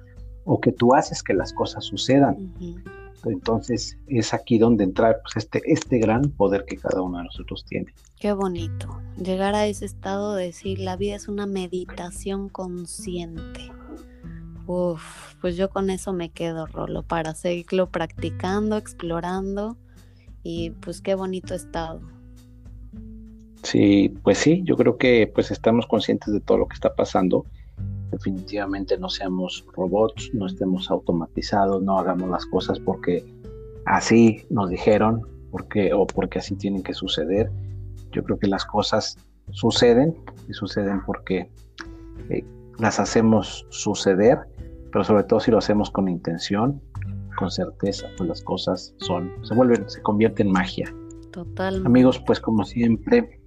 o 0.46 0.60
que 0.62 0.72
tú 0.72 0.94
haces 0.96 1.24
que 1.24 1.34
las 1.34 1.54
cosas 1.54 1.84
sucedan. 1.84 2.54
Entonces 3.26 3.98
es 4.08 4.34
aquí 4.34 4.58
donde 4.58 4.84
entra 4.84 5.22
pues, 5.22 5.38
este, 5.38 5.62
este 5.66 6.00
gran 6.00 6.32
poder 6.32 6.66
que 6.66 6.78
cada 6.78 7.02
uno 7.02 7.20
de 7.20 7.26
nosotros 7.26 7.66
tiene. 7.66 7.94
Qué 8.20 8.34
bonito, 8.34 9.02
llegar 9.18 9.56
a 9.56 9.68
ese 9.68 9.86
estado 9.86 10.36
de 10.36 10.46
decir 10.46 10.80
la 10.80 10.96
vida 10.96 11.16
es 11.16 11.28
una 11.28 11.46
meditación 11.46 12.50
consciente. 12.50 13.72
Uf, 14.68 15.36
pues 15.42 15.58
yo 15.58 15.70
con 15.70 15.90
eso 15.90 16.14
me 16.14 16.30
quedo, 16.30 16.66
Rolo, 16.68 17.04
para 17.04 17.34
seguirlo 17.34 17.90
practicando, 17.90 18.78
explorando 18.78 19.78
y 20.44 20.72
pues 20.72 21.02
qué 21.02 21.16
bonito 21.16 21.54
estado. 21.54 22.02
Sí, 23.64 24.14
pues 24.24 24.40
sí, 24.40 24.62
yo 24.64 24.76
creo 24.76 24.98
que 24.98 25.32
pues 25.34 25.52
estamos 25.52 25.86
conscientes 25.86 26.34
de 26.34 26.40
todo 26.40 26.58
lo 26.58 26.68
que 26.68 26.74
está 26.74 26.96
pasando 26.96 27.46
definitivamente 28.12 28.98
no 28.98 29.10
seamos 29.10 29.66
robots, 29.76 30.32
no 30.34 30.46
estemos 30.48 30.92
automatizados, 30.92 31.82
no 31.82 31.98
hagamos 31.98 32.30
las 32.30 32.46
cosas 32.46 32.80
porque 32.80 33.26
así 33.86 34.46
nos 34.50 34.70
dijeron, 34.70 35.22
porque, 35.50 35.94
o 35.94 36.06
porque 36.06 36.40
así 36.40 36.56
tienen 36.56 36.84
que 36.84 36.94
suceder. 36.94 37.52
Yo 38.12 38.24
creo 38.24 38.38
que 38.38 38.48
las 38.48 38.66
cosas 38.66 39.18
suceden 39.52 40.16
y 40.50 40.54
suceden 40.54 41.02
porque 41.06 41.50
eh, 42.30 42.46
las 42.80 43.00
hacemos 43.00 43.66
suceder, 43.70 44.40
pero 44.92 45.04
sobre 45.04 45.24
todo 45.24 45.40
si 45.40 45.52
lo 45.52 45.58
hacemos 45.58 45.90
con 45.90 46.08
intención, 46.08 46.82
con 47.38 47.50
certeza, 47.50 48.08
pues 48.18 48.30
las 48.30 48.42
cosas 48.42 48.94
son, 48.98 49.32
se 49.44 49.56
vuelven, 49.56 49.90
se 49.90 50.02
convierten 50.02 50.48
en 50.48 50.54
magia. 50.54 50.94
Total. 51.32 51.86
Amigos, 51.86 52.22
pues 52.26 52.40
como 52.40 52.66
siempre, 52.66 53.41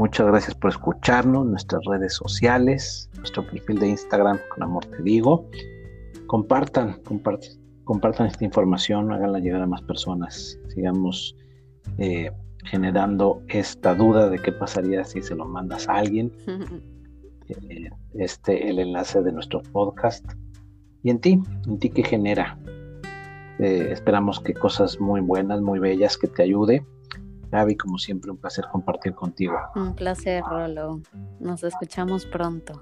Muchas 0.00 0.28
gracias 0.28 0.54
por 0.54 0.70
escucharnos, 0.70 1.44
nuestras 1.44 1.84
redes 1.84 2.14
sociales, 2.14 3.10
nuestro 3.18 3.46
perfil 3.46 3.78
de 3.80 3.88
Instagram, 3.88 4.38
con 4.48 4.62
amor 4.62 4.86
te 4.86 5.02
digo. 5.02 5.46
Compartan, 6.26 7.02
compartan, 7.02 7.50
compartan 7.84 8.28
esta 8.28 8.46
información, 8.46 9.12
háganla 9.12 9.40
llegar 9.40 9.60
a 9.60 9.66
más 9.66 9.82
personas. 9.82 10.58
Sigamos 10.68 11.36
eh, 11.98 12.30
generando 12.64 13.42
esta 13.48 13.94
duda 13.94 14.30
de 14.30 14.38
qué 14.38 14.52
pasaría 14.52 15.04
si 15.04 15.20
se 15.20 15.34
lo 15.34 15.44
mandas 15.44 15.86
a 15.88 15.96
alguien. 15.96 16.32
Eh, 17.68 17.90
este, 18.14 18.70
el 18.70 18.78
enlace 18.78 19.22
de 19.22 19.32
nuestro 19.32 19.60
podcast 19.72 20.24
¿Y 21.02 21.10
en 21.10 21.18
ti? 21.18 21.42
¿En 21.66 21.80
ti 21.80 21.90
qué 21.90 22.04
genera? 22.04 22.56
Eh, 23.58 23.88
esperamos 23.90 24.38
que 24.38 24.54
cosas 24.54 25.00
muy 25.00 25.20
buenas, 25.20 25.60
muy 25.60 25.80
bellas, 25.80 26.16
que 26.16 26.28
te 26.28 26.44
ayude. 26.44 26.86
Gaby, 27.50 27.76
como 27.76 27.98
siempre, 27.98 28.30
un 28.30 28.36
placer 28.36 28.66
compartir 28.70 29.14
contigo. 29.14 29.56
Un 29.74 29.94
placer, 29.94 30.42
Rolo. 30.44 31.00
Nos 31.40 31.64
escuchamos 31.64 32.26
pronto. 32.26 32.80